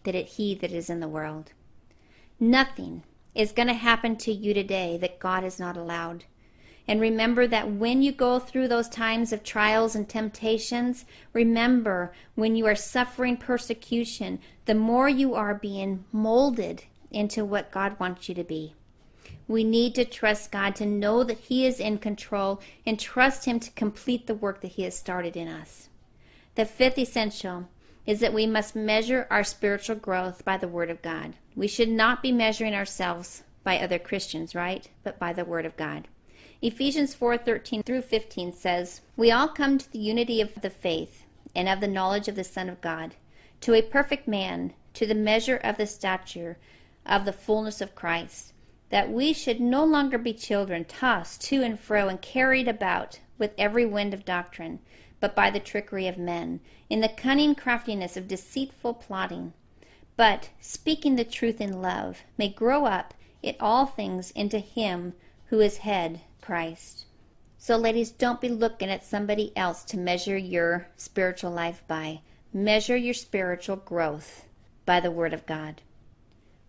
than 0.04 0.16
he 0.16 0.56
that 0.56 0.72
is 0.72 0.90
in 0.90 1.00
the 1.00 1.08
world. 1.08 1.52
Nothing 2.40 3.04
is 3.34 3.52
going 3.52 3.68
to 3.68 3.74
happen 3.74 4.16
to 4.18 4.32
you 4.32 4.54
today 4.54 4.98
that 4.98 5.20
God 5.20 5.44
has 5.44 5.60
not 5.60 5.78
allowed. 5.78 6.26
And 6.88 7.00
remember 7.00 7.48
that 7.48 7.72
when 7.72 8.02
you 8.02 8.12
go 8.12 8.40
through 8.40 8.68
those 8.68 8.90
times 8.90 9.32
of 9.32 9.44
trials 9.44 9.96
and 9.96 10.10
temptations, 10.10 11.06
remember 11.32 12.12
when 12.36 12.56
you 12.56 12.66
are 12.66 12.76
suffering 12.76 13.38
persecution, 13.38 14.40
the 14.66 14.76
more 14.76 15.08
you 15.08 15.36
are 15.36 15.56
being 15.56 16.06
molded 16.12 16.84
into 17.12 17.46
what 17.46 17.72
God 17.72 18.00
wants 18.00 18.28
you 18.28 18.36
to 18.36 18.44
be. 18.44 18.74
We 19.48 19.64
need 19.64 19.96
to 19.96 20.06
trust 20.06 20.52
God 20.52 20.76
to 20.78 20.86
know 20.86 21.24
that 21.24 21.38
He 21.38 21.66
is 21.66 21.80
in 21.80 21.98
control 21.98 22.62
and 22.86 23.00
trust 23.00 23.46
Him 23.46 23.60
to 23.60 23.72
complete 23.72 24.28
the 24.28 24.36
work 24.36 24.62
that 24.62 24.72
He 24.72 24.84
has 24.84 24.98
started 24.98 25.38
in 25.38 25.48
us. 25.48 25.90
The 26.56 26.66
fifth 26.66 26.98
essential 26.98 27.70
is 28.06 28.20
that 28.20 28.34
we 28.34 28.48
must 28.48 28.76
measure 28.76 29.28
our 29.30 29.44
spiritual 29.44 29.96
growth 29.96 30.44
by 30.44 30.58
the 30.58 30.68
Word 30.68 30.90
of 30.90 31.02
God. 31.02 31.36
We 31.56 31.68
should 31.68 31.90
not 31.90 32.22
be 32.24 32.32
measuring 32.32 32.74
ourselves 32.74 33.44
by 33.64 33.78
other 33.78 34.00
Christians, 34.00 34.56
right? 34.56 34.90
But 35.04 35.20
by 35.20 35.34
the 35.34 35.46
Word 35.46 35.66
of 35.66 35.78
God. 35.78 36.08
Ephesians 36.62 37.16
4:13 37.16 37.84
through 37.84 38.04
15 38.04 38.54
says, 38.54 39.02
"We 39.18 39.32
all 39.32 39.48
come 39.48 39.78
to 39.78 39.92
the 39.92 40.00
unity 40.00 40.42
of 40.42 40.62
the 40.62 40.70
faith 40.70 41.26
and 41.56 41.68
of 41.68 41.80
the 41.80 41.88
knowledge 41.88 42.28
of 42.28 42.36
the 42.36 42.44
Son 42.44 42.70
of 42.70 42.82
God, 42.82 43.16
to 43.62 43.74
a 43.74 43.82
perfect 43.82 44.28
man, 44.28 44.74
to 44.94 45.06
the 45.06 45.16
measure 45.16 45.58
of 45.58 45.78
the 45.78 45.88
stature 45.88 46.58
of 47.06 47.26
the 47.26 47.34
fullness 47.34 47.82
of 47.82 47.96
Christ, 47.96 48.54
that 48.90 49.12
we 49.12 49.34
should 49.34 49.60
no 49.60 49.84
longer 49.84 50.18
be 50.18 50.34
children 50.34 50.86
tossed 50.86 51.42
to 51.46 51.64
and 51.64 51.80
fro 51.80 52.08
and 52.08 52.22
carried 52.22 52.68
about 52.68 53.20
with 53.38 53.54
every 53.58 53.86
wind 53.86 54.14
of 54.14 54.26
doctrine, 54.26 54.80
but 55.22 55.36
by 55.36 55.50
the 55.50 55.60
trickery 55.62 56.08
of 56.08 56.18
men, 56.18 56.60
in 56.90 57.00
the 57.00 57.08
cunning 57.08 57.56
craftiness 57.56 58.18
of 58.18 58.28
deceitful 58.28 58.96
plotting, 58.96 59.54
but 60.18 60.50
speaking 60.60 61.16
the 61.16 61.24
truth 61.24 61.62
in 61.62 61.82
love, 61.82 62.24
may 62.38 62.50
grow 62.50 62.86
up 62.86 63.14
in 63.42 63.56
all 63.62 63.86
things 63.86 64.32
into 64.32 64.60
him 64.60 65.14
who 65.46 65.62
is 65.62 65.78
head, 65.78 66.20
Christ. 66.42 67.06
So, 67.58 67.78
ladies, 67.78 68.10
don't 68.12 68.42
be 68.42 68.50
looking 68.50 68.90
at 68.90 69.06
somebody 69.06 69.56
else 69.56 69.84
to 69.86 69.98
measure 69.98 70.38
your 70.38 70.88
spiritual 70.98 71.52
life 71.52 71.84
by. 71.88 72.22
Measure 72.52 72.98
your 72.98 73.14
spiritual 73.14 73.76
growth 73.78 74.48
by 74.86 75.00
the 75.00 75.12
Word 75.12 75.34
of 75.34 75.46
God. 75.46 75.82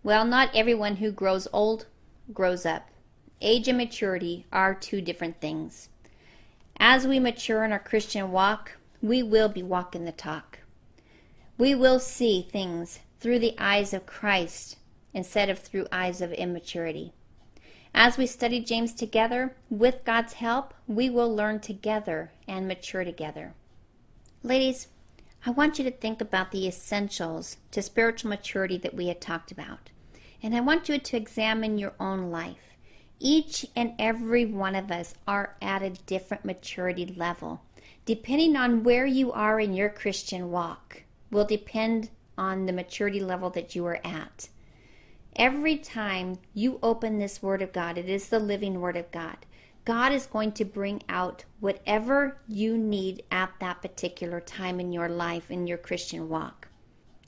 Well, 0.03 0.23
not 0.23 0.55
everyone 0.55 0.97
who 0.97 1.11
grows 1.11 1.47
old 1.51 1.87
grows 2.31 2.65
up. 2.65 2.89
Age 3.41 3.67
and 3.67 3.77
maturity 3.77 4.45
are 4.51 4.73
two 4.75 5.01
different 5.01 5.41
things. 5.41 5.89
As 6.77 7.07
we 7.07 7.19
mature 7.19 7.63
in 7.63 7.71
our 7.71 7.79
Christian 7.79 8.31
walk, 8.31 8.73
we 9.01 9.21
will 9.23 9.49
be 9.49 9.63
walking 9.63 10.05
the 10.05 10.11
talk. 10.11 10.59
We 11.57 11.75
will 11.75 11.99
see 11.99 12.41
things 12.41 12.99
through 13.19 13.39
the 13.39 13.55
eyes 13.57 13.93
of 13.93 14.05
Christ 14.05 14.77
instead 15.13 15.49
of 15.49 15.59
through 15.59 15.87
eyes 15.91 16.21
of 16.21 16.31
immaturity. 16.33 17.13
As 17.93 18.17
we 18.17 18.25
study 18.25 18.59
James 18.59 18.93
together, 18.93 19.55
with 19.69 20.03
God's 20.03 20.33
help, 20.33 20.73
we 20.87 21.09
will 21.09 21.33
learn 21.33 21.59
together 21.59 22.31
and 22.47 22.67
mature 22.67 23.03
together. 23.03 23.53
Ladies, 24.41 24.87
I 25.45 25.51
want 25.51 25.77
you 25.77 25.83
to 25.85 25.91
think 25.91 26.19
about 26.19 26.51
the 26.51 26.67
essentials 26.67 27.57
to 27.71 27.81
spiritual 27.81 28.29
maturity 28.29 28.77
that 28.79 28.95
we 28.95 29.07
had 29.07 29.21
talked 29.21 29.51
about. 29.51 29.91
And 30.41 30.55
I 30.55 30.61
want 30.61 30.89
you 30.89 30.97
to 30.97 31.17
examine 31.17 31.77
your 31.77 31.93
own 31.99 32.31
life. 32.31 32.72
Each 33.25 33.65
and 33.73 33.93
every 33.97 34.43
one 34.45 34.75
of 34.75 34.91
us 34.91 35.15
are 35.25 35.55
at 35.61 35.81
a 35.81 35.91
different 35.91 36.43
maturity 36.43 37.05
level. 37.05 37.61
Depending 38.05 38.57
on 38.57 38.83
where 38.83 39.05
you 39.05 39.31
are 39.31 39.61
in 39.61 39.73
your 39.73 39.87
Christian 39.87 40.51
walk, 40.51 41.03
will 41.31 41.45
depend 41.45 42.09
on 42.37 42.65
the 42.65 42.73
maturity 42.73 43.21
level 43.21 43.49
that 43.51 43.75
you 43.75 43.85
are 43.85 44.01
at. 44.03 44.49
Every 45.37 45.77
time 45.77 46.39
you 46.53 46.79
open 46.83 47.17
this 47.17 47.41
Word 47.41 47.61
of 47.61 47.71
God, 47.71 47.97
it 47.97 48.09
is 48.09 48.27
the 48.27 48.39
living 48.39 48.81
Word 48.81 48.97
of 48.97 49.09
God. 49.09 49.37
God 49.85 50.11
is 50.11 50.25
going 50.25 50.51
to 50.53 50.65
bring 50.65 51.01
out 51.07 51.45
whatever 51.61 52.41
you 52.49 52.77
need 52.77 53.23
at 53.31 53.53
that 53.61 53.81
particular 53.81 54.41
time 54.41 54.81
in 54.81 54.91
your 54.91 55.07
life, 55.07 55.49
in 55.49 55.65
your 55.65 55.77
Christian 55.77 56.27
walk. 56.27 56.67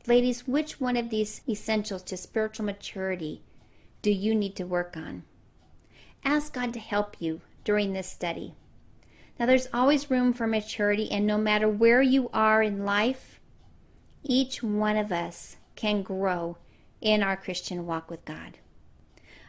Ladies, 0.07 0.45
which 0.45 0.81
one 0.81 0.97
of 0.97 1.09
these 1.09 1.39
essentials 1.47 2.03
to 2.03 2.17
spiritual 2.17 2.65
maturity 2.65 3.43
do 4.01 4.11
you 4.11 4.35
need 4.35 4.57
to 4.57 4.65
work 4.65 4.97
on? 4.97 5.23
Ask 6.25 6.53
God 6.53 6.73
to 6.73 6.79
help 6.79 7.17
you 7.19 7.41
during 7.63 7.93
this 7.93 8.09
study. 8.09 8.55
Now, 9.39 9.45
there's 9.45 9.67
always 9.71 10.09
room 10.09 10.33
for 10.33 10.47
maturity, 10.47 11.11
and 11.11 11.27
no 11.27 11.37
matter 11.37 11.69
where 11.69 12.01
you 12.01 12.29
are 12.33 12.63
in 12.63 12.83
life, 12.83 13.39
each 14.23 14.63
one 14.63 14.97
of 14.97 15.11
us 15.11 15.57
can 15.75 16.01
grow 16.01 16.57
in 16.99 17.21
our 17.21 17.37
Christian 17.37 17.85
walk 17.85 18.09
with 18.09 18.25
God. 18.25 18.57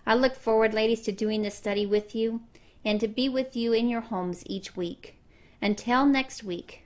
I 0.04 0.14
look 0.14 0.36
forward, 0.36 0.74
ladies, 0.74 1.00
to 1.02 1.12
doing 1.12 1.42
this 1.42 1.54
study 1.54 1.86
with 1.86 2.14
you 2.14 2.42
and 2.84 3.00
to 3.00 3.08
be 3.08 3.28
with 3.28 3.56
you 3.56 3.72
in 3.72 3.88
your 3.88 4.02
homes 4.02 4.42
each 4.46 4.76
week. 4.76 5.18
Until 5.62 6.04
next 6.04 6.44
week, 6.44 6.84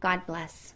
God 0.00 0.24
bless. 0.26 0.75